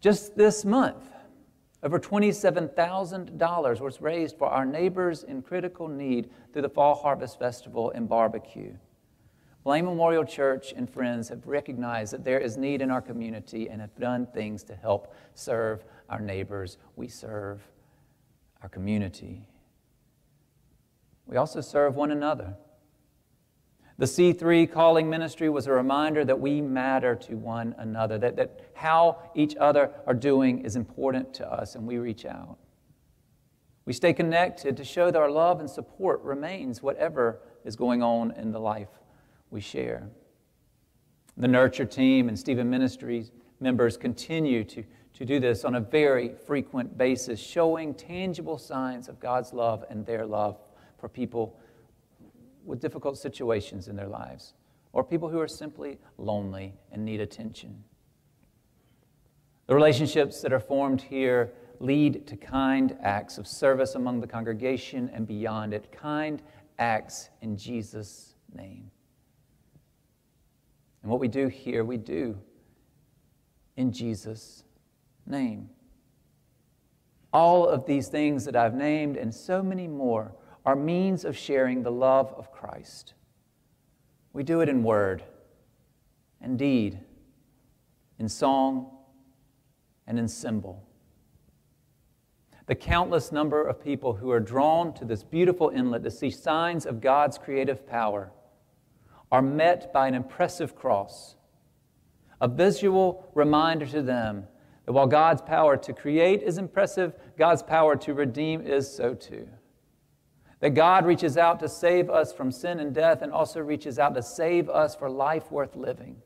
Just 0.00 0.36
this 0.36 0.62
month, 0.62 1.08
over 1.82 1.98
$27,000 1.98 3.80
was 3.80 4.02
raised 4.02 4.36
for 4.36 4.48
our 4.48 4.66
neighbors 4.66 5.22
in 5.22 5.40
critical 5.40 5.88
need 5.88 6.28
through 6.52 6.62
the 6.62 6.68
Fall 6.68 6.94
Harvest 6.94 7.38
Festival 7.38 7.90
and 7.92 8.06
barbecue. 8.06 8.74
Belin 9.64 9.86
Memorial 9.86 10.26
Church 10.26 10.74
and 10.76 10.88
friends 10.88 11.30
have 11.30 11.46
recognized 11.46 12.12
that 12.12 12.24
there 12.24 12.40
is 12.40 12.58
need 12.58 12.82
in 12.82 12.90
our 12.90 13.00
community 13.00 13.70
and 13.70 13.80
have 13.80 13.98
done 13.98 14.26
things 14.34 14.62
to 14.64 14.76
help 14.76 15.14
serve 15.32 15.82
our 16.10 16.20
neighbors. 16.20 16.76
We 16.94 17.08
serve 17.08 17.66
our 18.60 18.68
community 18.68 19.48
we 21.26 21.36
also 21.36 21.60
serve 21.60 21.94
one 21.94 22.10
another. 22.10 22.54
The 23.96 24.06
C3 24.06 24.70
calling 24.70 25.08
ministry 25.08 25.48
was 25.48 25.66
a 25.66 25.72
reminder 25.72 26.24
that 26.24 26.40
we 26.40 26.60
matter 26.60 27.14
to 27.14 27.36
one 27.36 27.74
another, 27.78 28.18
that, 28.18 28.36
that 28.36 28.60
how 28.74 29.30
each 29.34 29.54
other 29.56 29.92
are 30.06 30.14
doing 30.14 30.64
is 30.64 30.74
important 30.74 31.32
to 31.34 31.50
us, 31.50 31.76
and 31.76 31.86
we 31.86 31.98
reach 31.98 32.26
out. 32.26 32.58
We 33.86 33.92
stay 33.92 34.12
connected 34.12 34.76
to 34.76 34.84
show 34.84 35.10
that 35.10 35.20
our 35.20 35.30
love 35.30 35.60
and 35.60 35.70
support 35.70 36.22
remains 36.22 36.82
whatever 36.82 37.40
is 37.64 37.76
going 37.76 38.02
on 38.02 38.32
in 38.32 38.50
the 38.50 38.58
life 38.58 38.88
we 39.50 39.60
share. 39.60 40.08
The 41.36 41.48
Nurture 41.48 41.84
team 41.84 42.28
and 42.28 42.38
Stephen 42.38 42.68
Ministries 42.68 43.30
members 43.60 43.96
continue 43.96 44.64
to, 44.64 44.82
to 45.14 45.24
do 45.24 45.38
this 45.38 45.64
on 45.64 45.76
a 45.76 45.80
very 45.80 46.34
frequent 46.46 46.98
basis, 46.98 47.38
showing 47.38 47.94
tangible 47.94 48.58
signs 48.58 49.08
of 49.08 49.20
God's 49.20 49.52
love 49.52 49.84
and 49.88 50.04
their 50.04 50.26
love 50.26 50.58
for 51.04 51.10
people 51.10 51.60
with 52.64 52.80
difficult 52.80 53.18
situations 53.18 53.88
in 53.88 53.94
their 53.94 54.08
lives 54.08 54.54
or 54.94 55.04
people 55.04 55.28
who 55.28 55.38
are 55.38 55.46
simply 55.46 55.98
lonely 56.16 56.72
and 56.92 57.04
need 57.04 57.20
attention. 57.20 57.84
The 59.66 59.74
relationships 59.74 60.40
that 60.40 60.50
are 60.50 60.58
formed 60.58 61.02
here 61.02 61.52
lead 61.78 62.26
to 62.26 62.38
kind 62.38 62.96
acts 63.02 63.36
of 63.36 63.46
service 63.46 63.96
among 63.96 64.22
the 64.22 64.26
congregation 64.26 65.10
and 65.12 65.26
beyond 65.26 65.74
it, 65.74 65.92
kind 65.92 66.40
acts 66.78 67.28
in 67.42 67.58
Jesus' 67.58 68.34
name. 68.54 68.90
And 71.02 71.10
what 71.10 71.20
we 71.20 71.28
do 71.28 71.48
here, 71.48 71.84
we 71.84 71.98
do 71.98 72.38
in 73.76 73.92
Jesus' 73.92 74.64
name. 75.26 75.68
All 77.30 77.68
of 77.68 77.84
these 77.84 78.08
things 78.08 78.46
that 78.46 78.56
I've 78.56 78.72
named 78.72 79.18
and 79.18 79.34
so 79.34 79.62
many 79.62 79.86
more 79.86 80.34
are 80.64 80.76
means 80.76 81.24
of 81.24 81.36
sharing 81.36 81.82
the 81.82 81.92
love 81.92 82.32
of 82.36 82.50
Christ. 82.50 83.14
We 84.32 84.42
do 84.42 84.60
it 84.60 84.68
in 84.68 84.82
word 84.82 85.22
and 86.40 86.58
deed, 86.58 87.00
in 88.18 88.28
song 88.28 88.90
and 90.06 90.18
in 90.18 90.28
symbol. 90.28 90.82
The 92.66 92.74
countless 92.74 93.30
number 93.30 93.66
of 93.66 93.82
people 93.82 94.14
who 94.14 94.30
are 94.30 94.40
drawn 94.40 94.94
to 94.94 95.04
this 95.04 95.22
beautiful 95.22 95.68
inlet 95.68 96.02
to 96.04 96.10
see 96.10 96.30
signs 96.30 96.86
of 96.86 97.00
God's 97.00 97.36
creative 97.36 97.86
power 97.86 98.32
are 99.30 99.42
met 99.42 99.92
by 99.92 100.08
an 100.08 100.14
impressive 100.14 100.74
cross, 100.74 101.36
a 102.40 102.48
visual 102.48 103.30
reminder 103.34 103.86
to 103.86 104.00
them 104.00 104.46
that 104.86 104.92
while 104.92 105.06
God's 105.06 105.42
power 105.42 105.76
to 105.76 105.92
create 105.92 106.42
is 106.42 106.56
impressive, 106.56 107.14
God's 107.38 107.62
power 107.62 107.96
to 107.96 108.14
redeem 108.14 108.62
is 108.62 108.90
so 108.90 109.14
too. 109.14 109.46
That 110.64 110.70
God 110.70 111.04
reaches 111.04 111.36
out 111.36 111.60
to 111.60 111.68
save 111.68 112.08
us 112.08 112.32
from 112.32 112.50
sin 112.50 112.80
and 112.80 112.94
death 112.94 113.20
and 113.20 113.30
also 113.30 113.60
reaches 113.60 113.98
out 113.98 114.14
to 114.14 114.22
save 114.22 114.70
us 114.70 114.96
for 114.96 115.10
life 115.10 115.52
worth 115.52 115.76
living. 115.76 116.16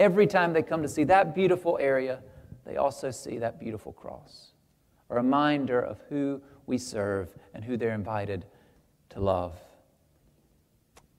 Every 0.00 0.26
time 0.26 0.52
they 0.52 0.64
come 0.64 0.82
to 0.82 0.88
see 0.88 1.04
that 1.04 1.32
beautiful 1.32 1.78
area, 1.80 2.18
they 2.66 2.76
also 2.76 3.12
see 3.12 3.38
that 3.38 3.60
beautiful 3.60 3.92
cross. 3.92 4.48
A 5.10 5.14
reminder 5.14 5.80
of 5.80 6.00
who 6.08 6.42
we 6.66 6.76
serve 6.76 7.32
and 7.54 7.62
who 7.62 7.76
they're 7.76 7.94
invited 7.94 8.46
to 9.10 9.20
love. 9.20 9.54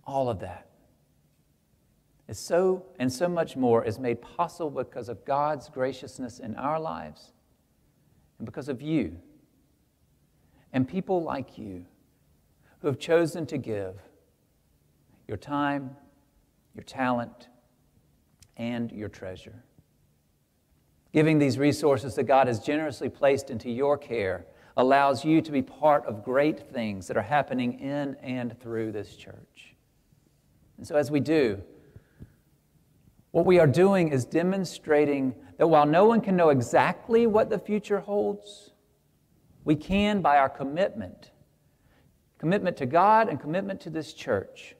All 0.05 0.29
of 0.29 0.41
that 0.41 0.67
is 2.27 2.37
so 2.37 2.83
and 2.99 3.09
so 3.09 3.29
much 3.29 3.55
more 3.55 3.85
is 3.85 3.99
made 3.99 4.21
possible 4.21 4.83
because 4.83 5.07
of 5.07 5.23
God's 5.23 5.69
graciousness 5.69 6.39
in 6.39 6.55
our 6.57 6.77
lives 6.77 7.31
and 8.37 8.45
because 8.45 8.67
of 8.67 8.81
you 8.81 9.15
and 10.73 10.85
people 10.85 11.23
like 11.23 11.57
you 11.57 11.85
who 12.83 12.87
have 12.87 12.99
chosen 12.99 13.45
to 13.45 13.57
give 13.57 13.95
your 15.25 15.37
time, 15.37 15.95
your 16.75 16.83
talent, 16.83 17.47
and 18.57 18.91
your 18.91 19.07
treasure. 19.07 19.63
Giving 21.13 21.39
these 21.39 21.57
resources 21.57 22.13
that 22.15 22.23
God 22.23 22.47
has 22.47 22.59
generously 22.59 23.07
placed 23.07 23.49
into 23.49 23.71
your 23.71 23.97
care 23.97 24.45
allows 24.75 25.23
you 25.23 25.41
to 25.41 25.49
be 25.49 25.61
part 25.61 26.05
of 26.05 26.25
great 26.25 26.59
things 26.73 27.07
that 27.07 27.15
are 27.15 27.21
happening 27.21 27.79
in 27.79 28.15
and 28.15 28.59
through 28.59 28.91
this 28.91 29.15
church. 29.15 29.75
And 30.77 30.85
so, 30.85 30.97
as 30.97 31.09
we 31.09 31.21
do, 31.21 31.63
what 33.31 33.45
we 33.45 33.59
are 33.59 33.67
doing 33.67 34.09
is 34.09 34.25
demonstrating 34.25 35.35
that 35.57 35.67
while 35.67 35.85
no 35.85 36.03
one 36.03 36.19
can 36.19 36.35
know 36.35 36.49
exactly 36.49 37.27
what 37.27 37.49
the 37.49 37.59
future 37.59 38.01
holds, 38.01 38.71
we 39.63 39.77
can, 39.77 40.19
by 40.21 40.37
our 40.37 40.49
commitment, 40.49 41.31
commitment 42.43 42.75
to 42.75 42.85
God 42.85 43.29
and 43.29 43.39
commitment 43.39 43.79
to 43.79 43.89
this 43.89 44.11
church, 44.11 44.75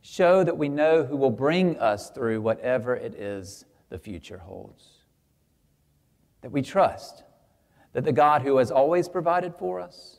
show 0.00 0.44
that 0.44 0.56
we 0.56 0.68
know 0.68 1.02
who 1.02 1.16
will 1.16 1.28
bring 1.28 1.76
us 1.80 2.10
through 2.10 2.40
whatever 2.40 2.94
it 2.94 3.14
is 3.14 3.64
the 3.88 3.98
future 3.98 4.38
holds. 4.38 4.86
That 6.42 6.52
we 6.52 6.62
trust 6.62 7.24
that 7.94 8.04
the 8.04 8.12
God 8.12 8.42
who 8.42 8.58
has 8.58 8.70
always 8.70 9.08
provided 9.08 9.56
for 9.56 9.80
us 9.80 10.18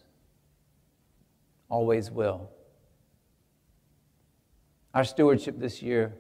always 1.70 2.12
will. 2.12 2.50
Our 4.94 5.06
stewardship 5.06 5.60
this 5.60 5.82
year, 5.82 6.14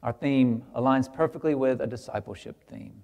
our 0.00 0.12
theme 0.12 0.62
aligns 0.76 1.12
perfectly 1.12 1.56
with 1.56 1.80
a 1.80 1.88
discipleship 1.88 2.62
theme. 2.70 3.02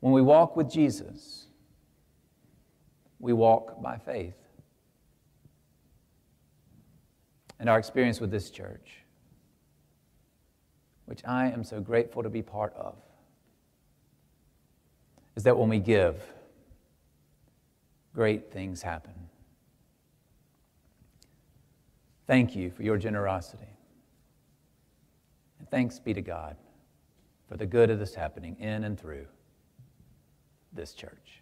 When 0.00 0.12
we 0.12 0.20
walk 0.20 0.56
with 0.56 0.68
Jesus, 0.68 1.46
we 3.20 3.32
walk 3.32 3.80
by 3.80 3.98
faith. 3.98 4.34
And 7.64 7.70
our 7.70 7.78
experience 7.78 8.20
with 8.20 8.30
this 8.30 8.50
church, 8.50 8.98
which 11.06 11.22
I 11.24 11.46
am 11.46 11.64
so 11.64 11.80
grateful 11.80 12.22
to 12.22 12.28
be 12.28 12.42
part 12.42 12.74
of, 12.74 12.94
is 15.34 15.44
that 15.44 15.56
when 15.56 15.70
we 15.70 15.78
give, 15.78 16.22
great 18.12 18.52
things 18.52 18.82
happen. 18.82 19.14
Thank 22.26 22.54
you 22.54 22.70
for 22.70 22.82
your 22.82 22.98
generosity. 22.98 23.78
And 25.58 25.66
thanks 25.70 25.98
be 25.98 26.12
to 26.12 26.20
God 26.20 26.56
for 27.48 27.56
the 27.56 27.64
good 27.64 27.88
of 27.88 27.98
this 27.98 28.14
happening 28.14 28.58
in 28.60 28.84
and 28.84 29.00
through 29.00 29.24
this 30.74 30.92
church. 30.92 31.40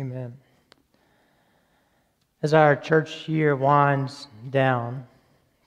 Amen. 0.00 0.32
As 2.40 2.54
our 2.54 2.74
church 2.74 3.28
year 3.28 3.54
winds 3.54 4.28
down 4.48 5.06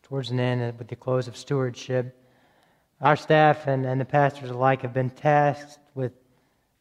towards 0.02 0.32
an 0.32 0.40
end 0.40 0.80
with 0.80 0.88
the 0.88 0.96
close 0.96 1.28
of 1.28 1.38
stewardship, 1.38 2.18
our 3.00 3.16
staff 3.16 3.68
and, 3.68 3.86
and 3.86 4.02
the 4.02 4.06
pastors 4.06 4.50
alike 4.50 4.82
have 4.82 4.92
been 4.92 5.12
tasked 5.12 5.78
with 5.94 6.14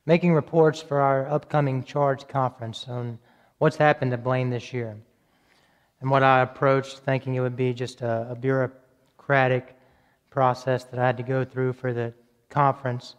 making 0.06 0.32
reports 0.32 0.80
for 0.80 0.98
our 0.98 1.28
upcoming 1.28 1.84
charge 1.84 2.26
conference 2.26 2.86
on 2.88 3.18
what's 3.58 3.76
happened 3.76 4.12
to 4.12 4.16
Belin 4.16 4.48
this 4.48 4.72
year. 4.72 4.96
And 6.00 6.10
what 6.10 6.22
I 6.22 6.40
approached 6.40 7.00
thinking 7.00 7.34
it 7.34 7.40
would 7.40 7.56
be 7.56 7.74
just 7.74 8.00
a, 8.00 8.28
a 8.30 8.34
bureaucratic 8.34 9.76
process 10.30 10.84
that 10.84 10.98
I 10.98 11.06
had 11.06 11.18
to 11.18 11.22
go 11.22 11.44
through 11.44 11.74
for 11.74 11.92
the 11.92 12.14
conference 12.48 13.14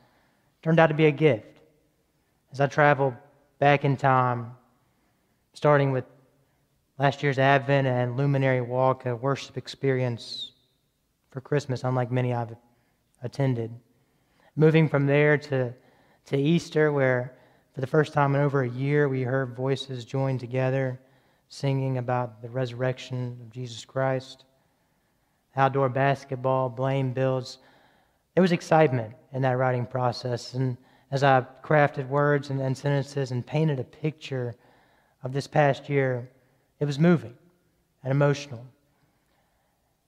turned 0.64 0.80
out 0.80 0.88
to 0.88 0.96
be 0.96 1.06
a 1.06 1.12
gift. 1.12 1.60
As 2.52 2.60
I 2.60 2.66
traveled 2.66 3.14
back 3.64 3.86
in 3.86 3.96
time, 3.96 4.52
starting 5.54 5.94
with 5.94 6.04
last 7.00 7.24
year's 7.24 7.40
Advent 7.40 7.88
and 7.88 8.18
Luminary 8.18 8.60
Walk, 8.60 9.06
a 9.06 9.16
worship 9.16 9.56
experience 9.58 10.52
for 11.32 11.40
Christmas, 11.40 11.86
unlike 11.86 12.12
many 12.12 12.34
I've 12.34 12.54
attended. 13.22 13.72
Moving 14.58 14.90
from 14.90 15.06
there 15.06 15.38
to, 15.38 15.74
to 16.26 16.38
Easter, 16.38 16.92
where 16.92 17.38
for 17.74 17.80
the 17.80 17.88
first 17.88 18.12
time 18.12 18.36
in 18.36 18.42
over 18.42 18.64
a 18.64 18.70
year 18.70 19.08
we 19.08 19.22
heard 19.22 19.56
voices 19.56 20.04
join 20.04 20.38
together 20.38 21.00
singing 21.48 22.00
about 22.00 22.42
the 22.42 22.50
resurrection 22.50 23.38
of 23.42 23.50
Jesus 23.50 23.86
Christ. 23.86 24.44
Outdoor 25.56 25.88
basketball, 25.88 26.70
Belin 26.70 27.14
builds. 27.14 27.60
There 28.36 28.42
was 28.42 28.52
excitement 28.52 29.14
in 29.32 29.42
that 29.44 29.58
writing 29.58 29.86
process. 29.86 30.54
And 30.54 30.76
as 31.14 31.24
I 31.24 31.46
crafted 31.64 32.10
words 32.10 32.50
and, 32.50 32.60
and 32.60 32.76
sentences 32.76 33.30
and 33.30 33.46
painted 33.46 33.80
a 33.80 33.84
picture 33.84 34.56
of 35.22 35.32
this 35.32 35.46
past 35.46 35.88
year, 35.88 36.28
it 36.80 36.86
was 36.86 36.98
moving 36.98 37.36
and 38.04 38.10
emotional. 38.10 38.66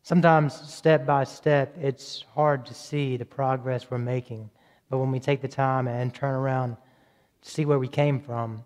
Sometimes, 0.01 0.55
step 0.55 1.05
by 1.05 1.23
step, 1.23 1.77
it's 1.79 2.25
hard 2.33 2.65
to 2.65 2.73
see 2.73 3.17
the 3.17 3.25
progress 3.25 3.91
we're 3.91 3.99
making. 3.99 4.49
But 4.89 4.97
when 4.97 5.11
we 5.11 5.19
take 5.19 5.41
the 5.41 5.47
time 5.47 5.87
and 5.87 6.11
turn 6.11 6.33
around 6.33 6.75
to 7.43 7.51
see 7.51 7.65
where 7.65 7.79
we 7.79 7.87
came 7.87 8.19
from, 8.19 8.63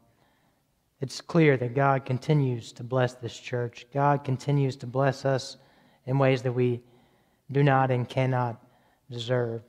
it's 1.02 1.20
clear 1.20 1.58
that 1.58 1.76
God 1.76 2.06
continues 2.06 2.72
to 2.72 2.86
bless 2.86 3.16
this 3.16 3.38
church. 3.38 3.86
God 3.94 4.24
continues 4.24 4.78
to 4.78 4.88
bless 4.88 5.26
us 5.26 5.58
in 6.06 6.18
ways 6.18 6.42
that 6.44 6.54
we 6.54 6.80
do 7.52 7.64
not 7.64 7.92
and 7.92 8.08
cannot 8.08 8.64
deserve. 9.12 9.62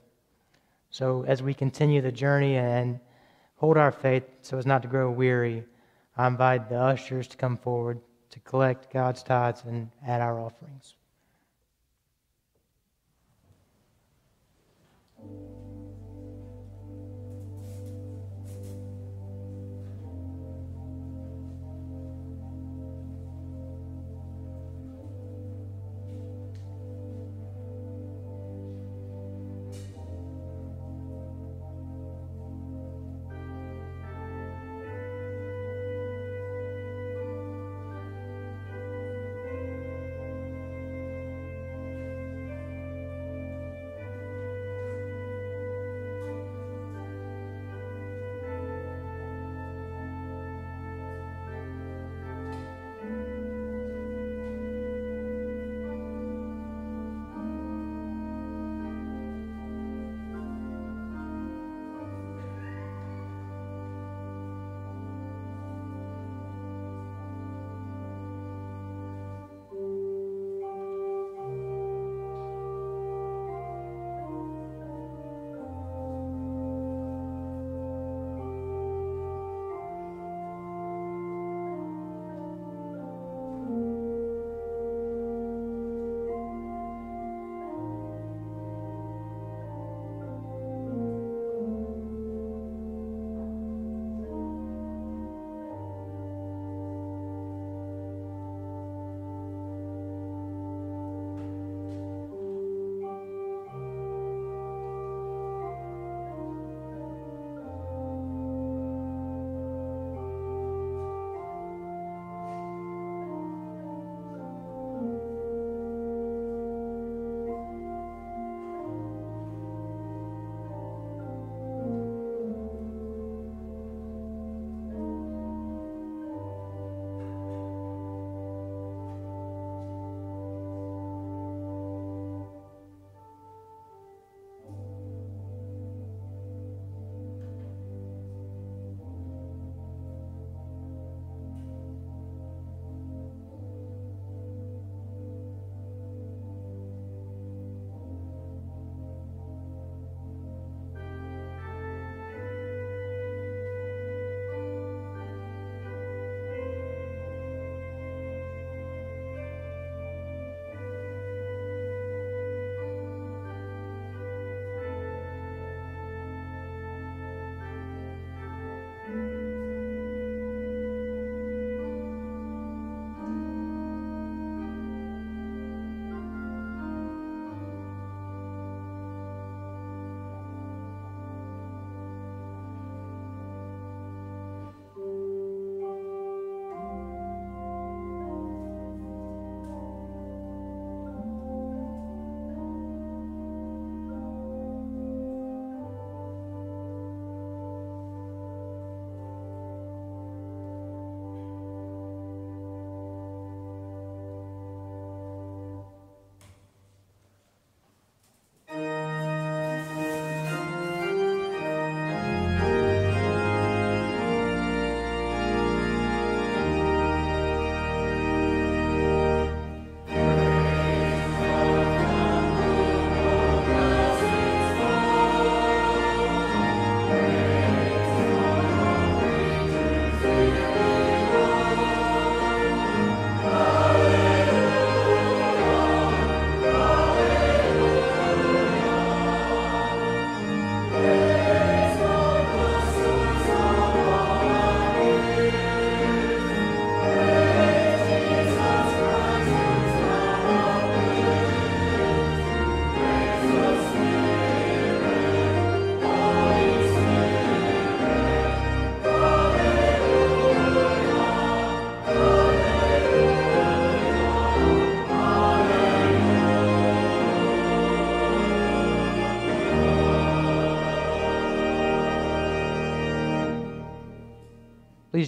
So, 0.91 1.25
as 1.27 1.43
we 1.43 1.55
continue 1.55 2.01
the 2.01 2.11
journey 2.11 2.57
and 2.57 2.99
hold 3.57 3.77
our 3.77 3.93
faith 3.93 4.25
so 4.43 4.59
as 4.59 4.67
not 4.67 4.83
to 4.83 4.89
grow 4.89 5.11
weary, 5.11 5.65
I 6.17 6.27
invite 6.27 6.69
the 6.69 6.81
ushers 6.81 7.29
to 7.29 7.37
come 7.37 7.57
forward 7.57 8.01
to 8.31 8.41
collect 8.41 8.93
God's 8.93 9.23
tithes 9.23 9.63
and 9.65 9.91
add 10.07 10.21
our 10.21 10.41
offerings. 10.41 10.95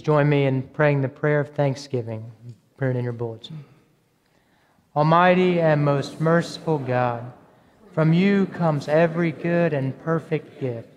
Join 0.03 0.29
me 0.29 0.45
in 0.45 0.63
praying 0.63 1.01
the 1.01 1.09
prayer 1.09 1.39
of 1.39 1.49
thanksgiving 1.51 2.31
printed 2.77 2.97
in 2.97 3.03
your 3.03 3.13
bulletin. 3.13 3.63
Almighty 4.95 5.61
and 5.61 5.85
most 5.85 6.19
merciful 6.19 6.77
God, 6.77 7.31
from 7.93 8.13
you 8.13 8.45
comes 8.45 8.87
every 8.87 9.31
good 9.31 9.73
and 9.73 9.97
perfect 10.03 10.59
gift. 10.59 10.89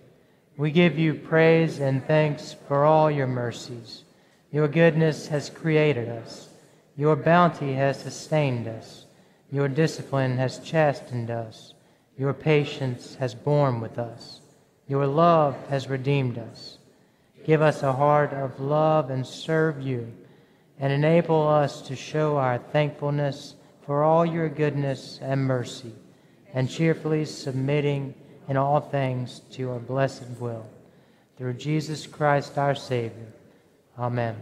We 0.57 0.71
give 0.71 0.99
you 0.99 1.13
praise 1.13 1.79
and 1.79 2.05
thanks 2.05 2.55
for 2.67 2.83
all 2.83 3.09
your 3.09 3.27
mercies. 3.27 4.03
Your 4.51 4.67
goodness 4.67 5.27
has 5.27 5.49
created 5.49 6.09
us. 6.09 6.49
Your 6.95 7.15
bounty 7.15 7.73
has 7.73 7.99
sustained 7.99 8.67
us. 8.67 9.05
Your 9.51 9.67
discipline 9.67 10.37
has 10.37 10.59
chastened 10.59 11.29
us. 11.29 11.73
Your 12.17 12.33
patience 12.33 13.15
has 13.15 13.35
borne 13.35 13.79
with 13.79 13.97
us. 13.97 14.41
Your 14.87 15.05
love 15.05 15.55
has 15.69 15.87
redeemed 15.87 16.37
us. 16.37 16.76
Give 17.47 17.61
us 17.61 17.81
a 17.81 17.93
heart 17.93 18.33
of 18.33 18.59
love 18.59 19.09
and 19.09 19.25
serve 19.25 19.81
you, 19.81 20.11
and 20.77 20.91
enable 20.91 21.47
us 21.47 21.81
to 21.83 21.95
show 21.95 22.35
our 22.35 22.57
thankfulness 22.57 23.55
for 23.85 24.03
all 24.03 24.25
your 24.25 24.49
goodness 24.49 25.17
and 25.21 25.45
mercy, 25.45 25.93
and 26.53 26.69
cheerfully 26.69 27.23
submitting 27.23 28.13
in 28.49 28.57
all 28.57 28.81
things 28.81 29.39
to 29.51 29.61
your 29.61 29.79
blessed 29.79 30.27
will. 30.41 30.65
Through 31.37 31.53
Jesus 31.53 32.05
Christ 32.05 32.57
our 32.57 32.75
Savior. 32.75 33.31
Amen. 33.97 34.35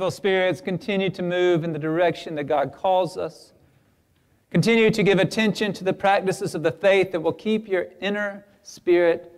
Faithful 0.00 0.10
spirits, 0.12 0.62
continue 0.62 1.10
to 1.10 1.22
move 1.22 1.62
in 1.62 1.74
the 1.74 1.78
direction 1.78 2.34
that 2.36 2.44
God 2.44 2.72
calls 2.72 3.18
us. 3.18 3.52
Continue 4.50 4.90
to 4.90 5.02
give 5.02 5.18
attention 5.18 5.74
to 5.74 5.84
the 5.84 5.92
practices 5.92 6.54
of 6.54 6.62
the 6.62 6.72
faith 6.72 7.12
that 7.12 7.20
will 7.20 7.34
keep 7.34 7.68
your 7.68 7.84
inner 8.00 8.46
spirit 8.62 9.30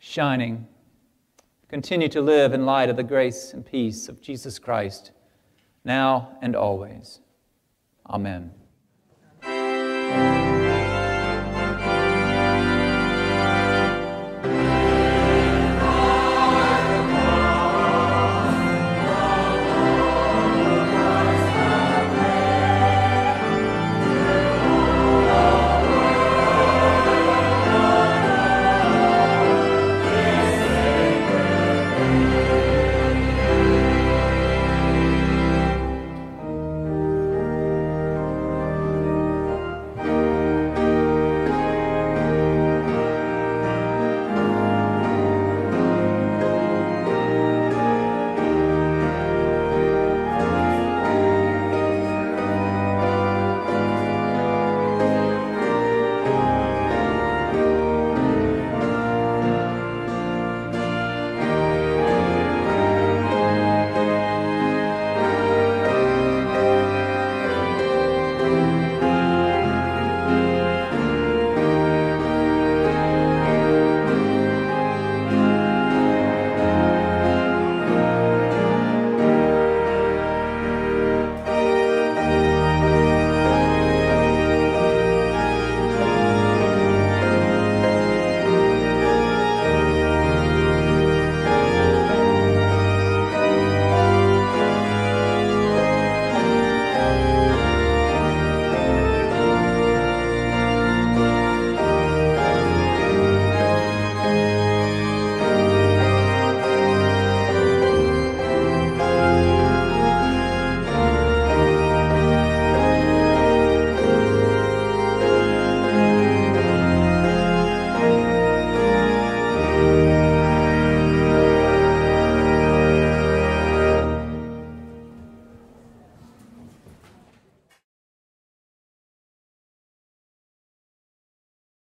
shining. 0.00 0.66
Continue 1.68 2.08
to 2.08 2.20
live 2.20 2.52
in 2.52 2.66
light 2.66 2.90
of 2.90 2.96
the 2.96 3.02
grace 3.02 3.54
and 3.54 3.64
peace 3.64 4.06
of 4.10 4.20
Jesus 4.20 4.58
Christ, 4.58 5.12
now 5.82 6.36
and 6.42 6.54
always. 6.54 7.20
Amen. 8.06 8.52